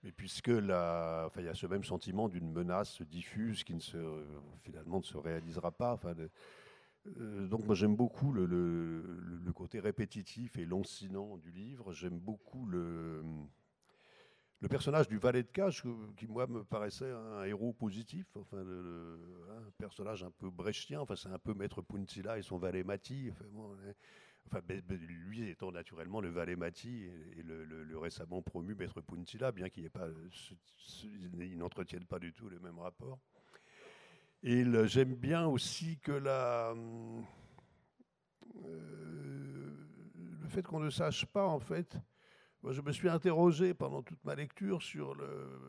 [0.03, 3.81] mais puisque la, enfin, il y a ce même sentiment d'une menace diffuse qui ne
[3.81, 3.99] se,
[4.63, 5.93] finalement ne se réalisera pas.
[5.93, 6.15] Enfin,
[7.19, 11.93] euh, donc moi j'aime beaucoup le, le, côté répétitif et lancinant du livre.
[11.93, 13.23] J'aime beaucoup le,
[14.61, 15.83] le personnage du valet de cage,
[16.17, 21.31] qui moi me paraissait un héros positif, enfin, un personnage un peu brechtien, enfin, c'est
[21.31, 23.33] un peu Maître Puntilla et son valet Mati.
[24.47, 24.61] Enfin,
[24.99, 27.05] lui étant naturellement le valet Mati
[27.37, 30.09] et, le, récemment promu Maître Puntilla, bien qu'il pas,
[31.57, 33.19] n'entretiennent pas du tout les mêmes rapports.
[34.43, 36.75] Et j'aime bien aussi que la,
[38.65, 39.71] euh,
[40.41, 41.97] le fait qu'on ne sache pas en fait
[42.69, 45.15] je me suis interrogé pendant toute ma lecture sur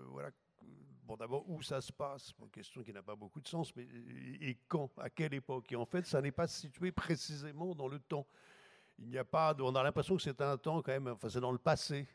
[0.10, 0.32] voilà,
[1.04, 3.88] bon, d'abord où ça se passe, une question qui n'a pas beaucoup de sens, mais
[4.42, 5.72] et quand, à quelle époque.
[5.72, 8.26] Et en fait, ça n'est pas situé précisément dans le temps.
[9.00, 11.39] Il n'y a pas, on a l'impression que c'est un temps quand même, enfin c'est
[11.39, 12.08] dans le passé.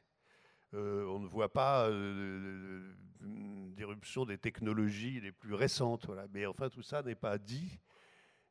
[0.75, 6.07] Euh, on ne voit pas euh, d'éruption des technologies les plus récentes.
[6.07, 6.27] Voilà.
[6.33, 7.79] Mais enfin, tout ça n'est pas dit.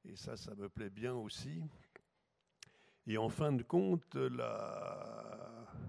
[0.06, 1.62] Et ça, ça me plaît bien aussi.
[3.08, 4.18] Et en fin de compte,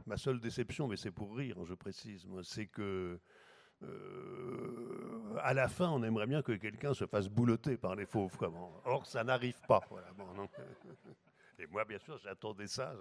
[0.07, 3.19] ma seule déception, mais c'est pour rire, je précise, c'est que
[3.83, 8.37] euh, à la fin, on aimerait bien que quelqu'un se fasse boulotter par les fauves.
[8.85, 9.83] Or, ça n'arrive pas.
[11.59, 12.95] Et moi, bien sûr, j'attendais ça.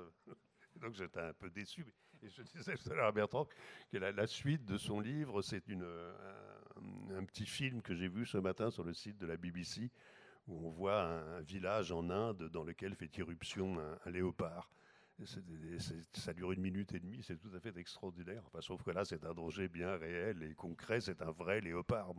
[0.76, 1.86] donc j'étais un peu déçu.
[2.22, 3.48] Et je disais tout à l'heure à Bertrand
[3.92, 8.72] que la, suite de son livre, c'est un, petit film que j'ai vu ce matin
[8.72, 9.92] sur le site de la BBC,
[10.48, 14.70] où on voit un, village en Inde dans lequel fait irruption un, léopard.
[15.24, 18.44] ça dure une minute et demie, c'est tout à fait extraordinaire.
[18.62, 22.14] Sauf que là, c'est un danger bien réel et concret, c'est un vrai léopard.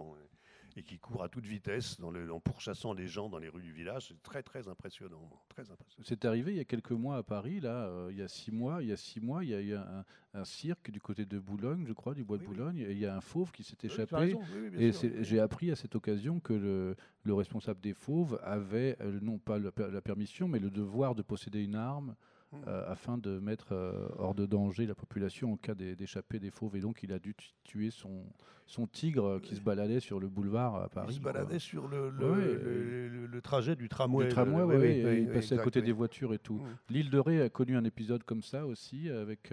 [0.76, 3.62] Et qui court à toute vitesse dans le, en pourchassant les gens dans les rues
[3.62, 4.08] du village.
[4.08, 6.04] C'est très très impressionnant, très impressionnant.
[6.06, 8.52] C'est arrivé il y a quelques mois à Paris, là, euh, il y a six
[8.52, 8.82] mois.
[8.82, 10.04] Il y a six mois, il y a eu un,
[10.44, 12.78] cirque du côté de Boulogne, je crois, du bois de Boulogne.
[12.78, 14.36] Et il y a un fauve qui s'est échappé.
[14.76, 19.38] et j'ai appris à cette occasion que le, le responsable des fauves avait euh, non
[19.38, 22.14] pas la permission, mais le devoir de posséder une arme
[22.66, 26.76] euh, afin de mettre euh, hors de danger la population en cas d'échappée des fauves.
[26.76, 27.34] Et donc, il a dû
[27.64, 28.24] tuer son,
[28.66, 31.08] son tigre qui se baladait sur le boulevard à Paris.
[31.10, 34.26] Il se baladait sur le, le, trajet du tramway.
[34.26, 36.58] Du tramway, oui, il passait à côté des voitures et tout.
[36.58, 36.76] Mm.
[36.90, 39.52] L'île de Ré a connu un épisode comme ça aussi, avec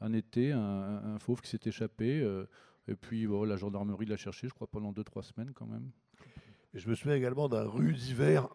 [0.00, 2.20] un, été, un, fauve qui s'est échappé.
[2.20, 2.44] Euh,
[2.88, 5.90] et puis, la gendarmerie l'a cherché, je crois, pendant 2-3 semaines quand même.
[6.74, 8.48] Et je me souviens également d'un rue d'hiver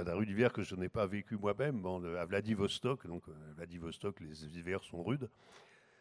[0.00, 3.06] enfin, rue d'hiver que je n'ai pas vécu moi-même, à Vladivostok.
[3.06, 5.28] Donc, euh, Vladivostok, les hivers sont rudes.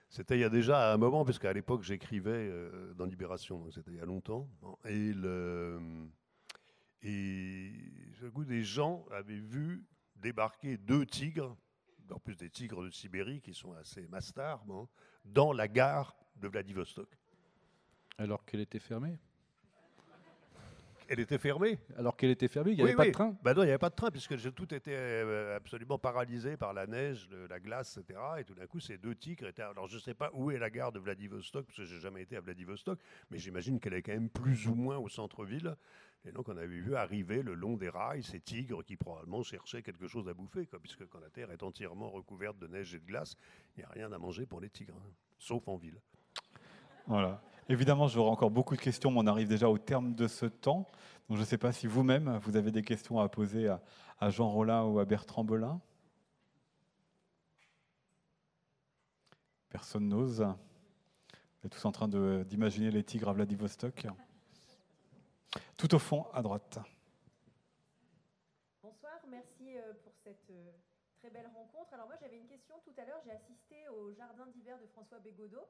[0.09, 3.73] C'était il y a déjà un moment, parce qu'à l'époque, j'écrivais euh, dans Libération, donc
[3.73, 4.49] c'était il y a longtemps.
[4.85, 5.79] Et, le,
[7.01, 7.71] et
[8.33, 9.83] goût des gens avaient vu
[10.15, 11.57] débarquer deux tigres,
[12.09, 14.63] en plus des tigres de Sibérie qui sont assez mastards,
[15.25, 17.09] dans la gare de Vladivostok.
[18.17, 19.17] Alors qu'elle était fermée?
[21.09, 21.79] Elle était fermée.
[21.97, 23.77] Alors qu'elle était fermée, il n'y avait pas de train ben Non, il n'y avait
[23.77, 28.19] pas de train, puisque tout était euh, absolument paralysé par la neige, la glace, etc.
[28.39, 29.61] Et tout d'un coup, ces deux tigres étaient.
[29.61, 32.01] Alors, je ne sais pas où est la gare de Vladivostok, parce que je n'ai
[32.01, 32.99] jamais été à Vladivostok,
[33.31, 35.75] mais j'imagine qu'elle est quand même plus ou moins au centre-ville.
[36.25, 39.81] Et donc, on avait vu arriver le long des rails ces tigres qui probablement cherchaient
[39.81, 42.99] quelque chose à bouffer, quoi, puisque quand la terre est entièrement recouverte de neige et
[42.99, 43.35] de glace,
[43.75, 46.01] il n'y a rien à manger pour les tigres, hein, sauf en ville.
[47.05, 47.41] Voilà.
[47.69, 50.89] Évidemment, j'aurai encore beaucoup de questions, mais on arrive déjà au terme de ce temps.
[51.27, 54.49] Donc je ne sais pas si vous-même, vous avez des questions à poser à, Jean
[54.49, 55.81] Rollin ou à Bertrand Belin.
[59.67, 60.39] Personne n'ose.
[60.39, 64.07] Vous êtes tous en train d'imaginer les tigres à Vladivostok.
[65.75, 66.79] Tout au fond, à droite.
[68.81, 70.71] Bonsoir, merci euh, pour cette euh,
[71.19, 71.93] très belle rencontre.
[71.93, 75.19] Alors moi j'avais une question tout à l'heure, j'ai assisté au jardin d'hiver de François
[75.19, 75.67] Bégodeau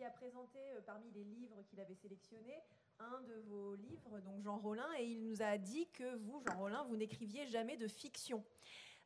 [0.00, 2.62] qui a présenté euh, parmi les livres qu'il avait sélectionnés
[3.00, 6.58] un de vos livres, donc Jean Rollin, et il nous a dit que vous, Jean
[6.58, 8.42] Rollin, vous n'écriviez jamais de fiction.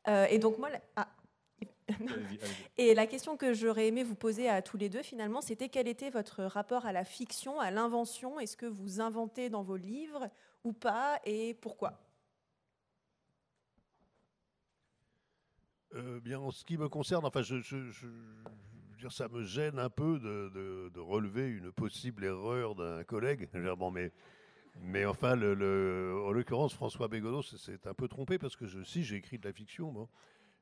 [0.06, 1.08] Euh, et donc moi, ah.
[2.78, 5.88] et la question que j'aurais aimé vous poser à tous les deux, finalement, c'était quel
[5.88, 8.38] était votre rapport à la fiction, à l'invention?
[8.38, 10.30] Est-ce que vous inventez dans vos livres
[10.62, 12.00] ou pas, et pourquoi?
[15.94, 17.56] Euh, Bien, en ce qui me concerne, enfin, je
[19.12, 23.48] ça me gêne un peu de, relever une possible erreur d'un collègue.
[23.76, 29.16] Bon, mais, enfin, en l'occurrence, François Bégodeau s'est un peu trompé parce que si j'ai
[29.16, 30.08] écrit de la fiction,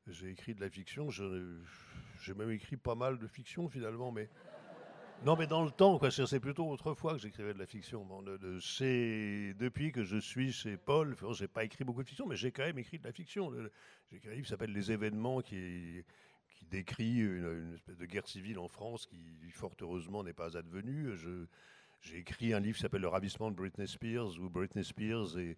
[0.06, 4.28] j'ai écrit de la fiction, j'ai même écrit pas mal de fiction finalement, mais
[5.24, 6.00] non, mais dans le temps.
[6.10, 8.04] C'est plutôt autrefois que j'écrivais de la fiction.
[8.04, 12.50] Bon, depuis que je suis chez Paul, j'ai pas écrit beaucoup de fiction, mais j'ai
[12.50, 13.52] quand même écrit de la fiction.
[14.10, 16.04] J'ai écrit un livre qui s'appelle Les événements, qui
[16.72, 21.10] décrit une, espèce de guerre civile en France qui, fort heureusement, n'est pas advenue.
[22.00, 25.56] J'ai écrit un livre qui s'appelle Le ravissement de Britney Spears, où Britney Spears est,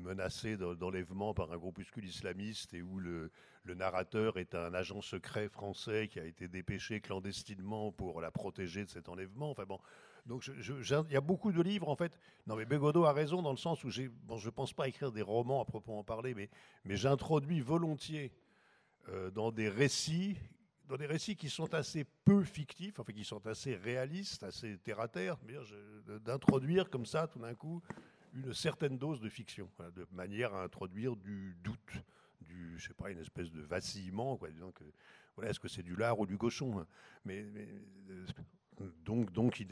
[0.00, 3.30] menacée d'enlèvement par un groupuscule islamiste et où le,
[3.66, 8.90] narrateur est un agent secret français qui a été dépêché clandestinement pour la protéger de
[8.90, 9.50] cet enlèvement.
[9.50, 9.80] Enfin bon,
[10.24, 12.16] donc il y a beaucoup de livres en fait.
[12.46, 15.22] Non mais Bégodeau a raison dans le sens où je ne pense pas écrire des
[15.22, 16.48] romans à proprement parler, mais,
[16.86, 18.30] j'introduis volontiers
[19.34, 20.36] dans des récits
[20.88, 25.00] dans des récits qui sont assez peu fictifs, enfin qui sont assez réalistes, assez terre
[25.00, 25.36] à terre,
[26.24, 27.82] d'introduire comme ça tout d'un coup
[28.34, 32.04] une certaine dose de fiction, de manière à introduire du doute,
[32.40, 34.84] du, je sais pas, une espèce de vacillement, quoi, disant que
[35.34, 36.86] voilà, est-ce que c'est du lard ou du cochon hein.
[37.28, 38.26] Euh,
[39.04, 39.64] donc, donc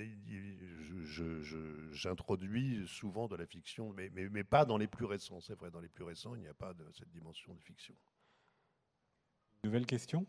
[1.92, 5.40] j'introduis souvent de la fiction, mais, mais, pas dans les plus récents.
[5.42, 7.94] C'est vrai, dans les plus récents, il n'y a pas cette dimension de fiction.
[9.64, 10.26] Nouvelle question?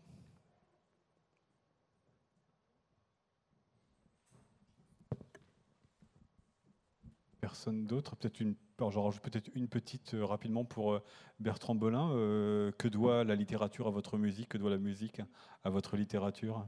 [7.42, 8.16] Personne d'autre?
[8.16, 11.02] Peut-être une, peut-être une petite euh, rapidement pour euh,
[11.38, 12.12] Bertrand Belin.
[12.12, 14.48] Euh, que doit la littérature à votre musique?
[14.48, 15.20] Que doit la musique
[15.64, 16.66] à votre littérature?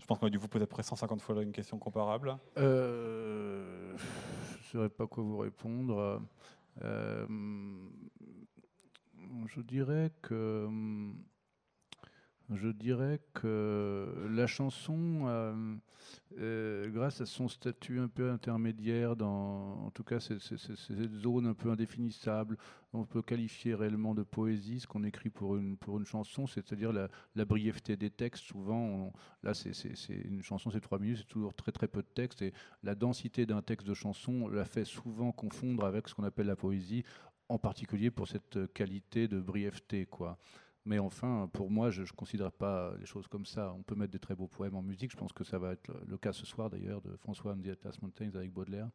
[0.00, 2.38] Je pense qu'on a dû vous poser à peu près 150 fois une question comparable.
[2.56, 3.98] je ne
[4.72, 6.22] saurais pas quoi vous répondre.
[6.80, 7.90] je
[9.60, 10.66] dirais que
[12.54, 15.74] Je dirais que la chanson, euh,
[16.38, 21.48] euh, grâce à son statut un peu intermédiaire, dans, en tout cas c'est cette zone
[21.48, 22.56] un peu indéfinissable,
[22.92, 26.92] on peut qualifier réellement de poésie ce qu'on écrit pour une, pour une chanson, c'est-à-dire
[26.92, 28.44] la, brièveté des textes.
[28.44, 29.72] Souvent, là c'est
[30.08, 32.52] une chanson, c'est trois minutes, c'est toujours très très peu de texte, et
[32.84, 36.56] la densité d'un texte de chanson la fait souvent confondre avec ce qu'on appelle la
[36.56, 37.02] poésie,
[37.48, 40.06] en particulier pour cette qualité de brièveté.
[40.06, 40.38] quoi.
[40.86, 43.74] Mais enfin, pour moi, je ne considère pas les choses comme ça.
[43.76, 45.10] On peut mettre des très beaux poèmes en musique.
[45.10, 47.68] Je pense que ça va être le cas ce soir, d'ailleurs, de François and the
[47.68, 48.88] Atlas Mountains avec Baudelaire.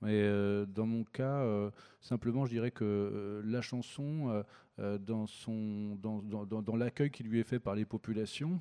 [0.00, 1.70] Mais euh, dans mon cas, euh,
[2.00, 4.44] simplement, je dirais que euh, la chanson,
[4.78, 8.60] dans, son, dans, dans, dans l'accueil qui lui est fait par les populations,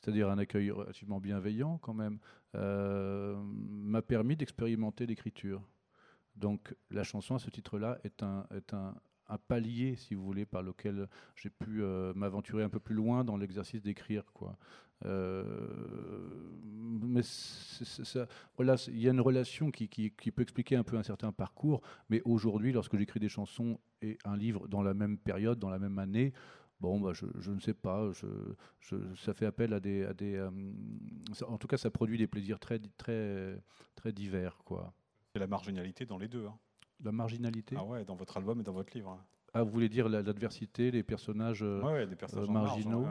[0.00, 2.18] c'est-à-dire un accueil relativement bienveillant quand même,
[2.54, 5.62] m'a permis d'expérimenter l'écriture.
[6.36, 8.94] Donc la chanson à ce titre-là est un, est un,
[9.28, 13.24] un palier, si vous voulez, par lequel j'ai pu euh, m'aventurer un peu plus loin
[13.24, 14.32] dans l'exercice d'écrire.
[14.32, 14.56] Quoi.
[15.04, 15.44] Euh,
[16.64, 17.22] mais
[18.56, 22.22] voilà, il y a une relation qui, peut expliquer un peu un certain parcours, mais
[22.24, 25.98] aujourd'hui, lorsque j'écris des chansons et un livre dans la même période, dans la même
[25.98, 26.32] année,
[26.80, 28.10] Bon, bah, je, ne sais pas.
[29.14, 30.50] Ça fait appel à des, à des euh,
[31.46, 33.62] en tout cas, ça produit des plaisirs très, très,
[33.94, 34.92] très divers, quoi.
[35.32, 36.44] C'est la marginalité dans les deux.
[36.44, 36.58] Hein
[37.02, 39.18] la marginalité Ah ouais, dans votre album et dans votre livre.
[39.54, 43.06] Ah, vous voulez dire l'adversité, les personnages, euh, des personnages euh, marginaux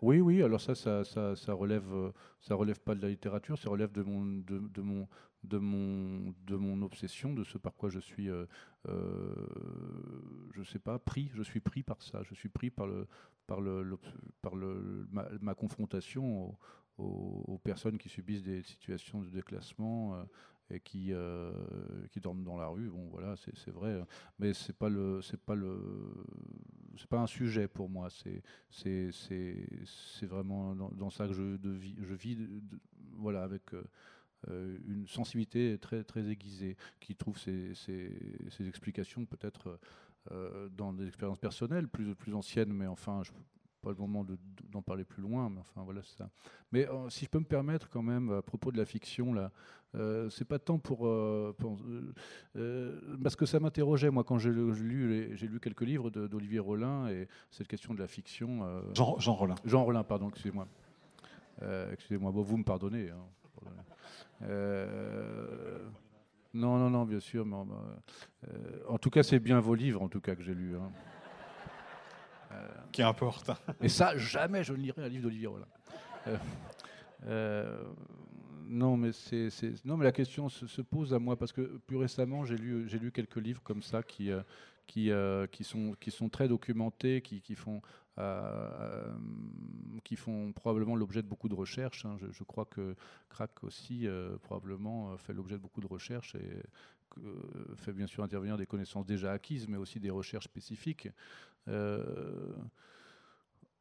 [0.00, 3.68] Oui, oui, alors ça, ça, ça, relève, euh, ça relève pas de la littérature, ça
[3.68, 5.06] relève de mon, de, mon,
[5.44, 8.46] de mon, de mon obsession, de ce par quoi je suis, euh,
[10.54, 11.30] je sais pas, pris.
[11.34, 12.22] Je suis pris par ça.
[12.22, 13.06] Je suis pris par le,
[13.46, 13.98] par le,
[14.40, 16.56] par le, ma, confrontation
[16.96, 20.24] aux, personnes qui subissent des situations de déclassement
[20.72, 21.52] et qui, euh,
[22.10, 22.88] qui dorment dans la rue.
[22.88, 24.02] Bon, voilà, c'est vrai,
[24.38, 24.88] mais c'est pas
[25.46, 25.56] pas
[27.08, 28.08] pas un sujet pour moi.
[28.10, 28.42] C'est,
[30.22, 32.38] vraiment dans, ça que je, de, je vis,
[33.16, 33.62] voilà, avec
[34.48, 39.78] euh, une sensibilité très, très aiguisée, qui trouve ses, ses, explications peut-être
[40.30, 43.22] euh, dans des expériences personnelles plus, plus anciennes, mais enfin,
[43.82, 44.24] pas le moment
[44.70, 46.30] d'en parler plus loin, mais enfin voilà ça.
[46.70, 49.50] Mais euh, si je peux me permettre quand même à propos de la fiction là,
[49.94, 51.52] euh, c'est pas tant pour, euh,
[53.22, 57.28] parce que ça m'interrogeait moi quand j'ai lu j'ai lu quelques livres d'Olivier Rollin et
[57.50, 58.60] cette question de la fiction.
[58.94, 59.56] Jean, Jean Rollin.
[59.64, 60.66] Jean Rollin, pardon, excusez-moi.
[61.92, 63.10] excusez-moi, bon, vous me pardonnez.
[63.10, 64.46] Hein,
[66.54, 67.46] non, non, non, bien sûr.
[67.46, 67.56] Mais,
[68.88, 70.76] en tout cas, c'est bien vos livres, en tout cas, que j'ai lus.
[70.76, 70.90] Hein.
[72.92, 73.50] Qui importe.
[73.80, 75.66] Et ça, jamais je ne lirai un livre d'Olivier Rollin.
[76.26, 76.36] Euh,
[77.26, 77.84] euh,
[78.66, 79.48] non, mais c'est,
[79.84, 82.98] non, mais la question se, pose à moi parce que plus récemment, j'ai lu, j'ai
[82.98, 84.42] lu quelques livres comme ça qui, euh,
[84.86, 85.10] qui,
[85.50, 87.80] qui, sont, qui sont très documentés, qui, qui font,
[90.04, 92.04] qui font probablement l'objet de beaucoup de recherches.
[92.04, 92.18] Hein.
[92.30, 92.94] Je, crois que
[93.30, 94.06] Crack aussi
[94.42, 96.36] probablement fait l'objet de beaucoup de recherches
[97.76, 101.08] fait bien sûr intervenir des connaissances déjà acquises, mais aussi des recherches spécifiques.
[101.68, 102.52] Euh,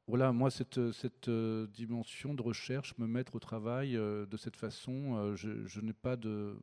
[0.08, 5.36] voilà, moi, cette, euh, dimension de recherche, me mettre au travail euh, de cette façon,
[5.36, 6.58] je, n'ai pas de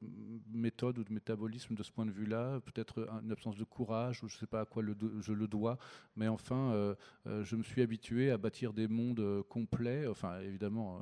[0.52, 4.28] méthode ou de métabolisme de ce point de vue-là, peut-être une absence de courage, ou
[4.28, 4.82] je ne sais pas à quoi
[5.20, 5.78] je le dois,
[6.16, 6.94] mais enfin,
[7.24, 11.00] je me suis habitué à bâtir des mondes complets, enfin, évidemment.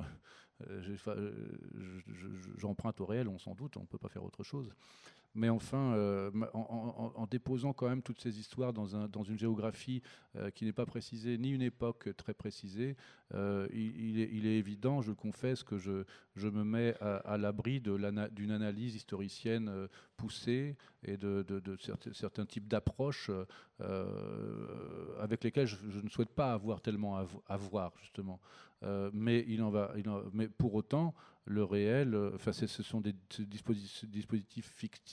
[2.57, 4.71] J'emprunte au réel, on s'en doute, on ne peut pas faire autre chose
[5.37, 10.01] mais enfin, euh, en, déposant quand même toutes ces histoires dans, un, dans une géographie
[10.35, 12.97] euh, qui n'est pas précisée, ni une époque très précisée,
[13.35, 16.03] euh, il, est, évident, je confesse, que je,
[16.35, 21.45] me mets à, l'abri d'une analyse historicienne poussée et de,
[22.13, 23.29] certains, types d'approches
[25.19, 28.39] avec lesquelles je, ne souhaite pas avoir tellement à, voir, justement.
[29.13, 29.45] mais
[30.57, 31.13] pour autant,
[31.47, 34.05] le réel, euh, enfin, ce sont des dispositifs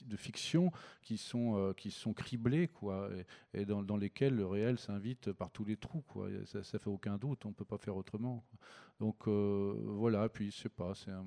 [0.07, 3.09] de fiction qui sont, euh, qui sont criblés, quoi,
[3.53, 6.29] et, dans, lesquels le réel s'invite par tous les trous, quoi.
[6.47, 8.45] Ça, ça fait aucun doute, on ne peut pas faire autrement.
[8.99, 11.27] Donc euh, voilà, puis je sais pas, c'est un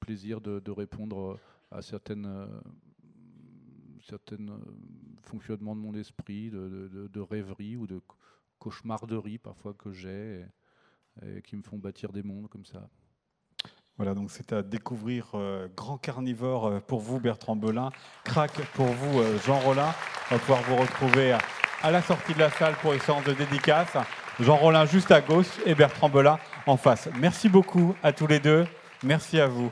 [0.00, 1.38] plaisir de, répondre
[1.70, 2.48] à certaines,
[5.22, 8.00] fonctionnements de mon esprit, de, de rêveries ou de
[8.58, 10.44] cauchemarderies parfois que j'ai,
[11.22, 12.88] et qui me font bâtir des mondes comme ça.
[14.00, 17.90] Voilà, donc c'est à découvrir euh, Grand Carnivore euh, pour vous, Bertrand Belin,
[18.24, 19.94] Crac pour vous, euh, Jean Rollin.
[20.30, 21.36] On va pouvoir vous retrouver
[21.82, 23.92] à la sortie de la salle pour une séance de dédicace.
[24.40, 27.10] Jean Rollin juste à gauche et Bertrand Belin en face.
[27.20, 28.66] Merci beaucoup à tous les deux.
[29.04, 29.70] Merci à vous.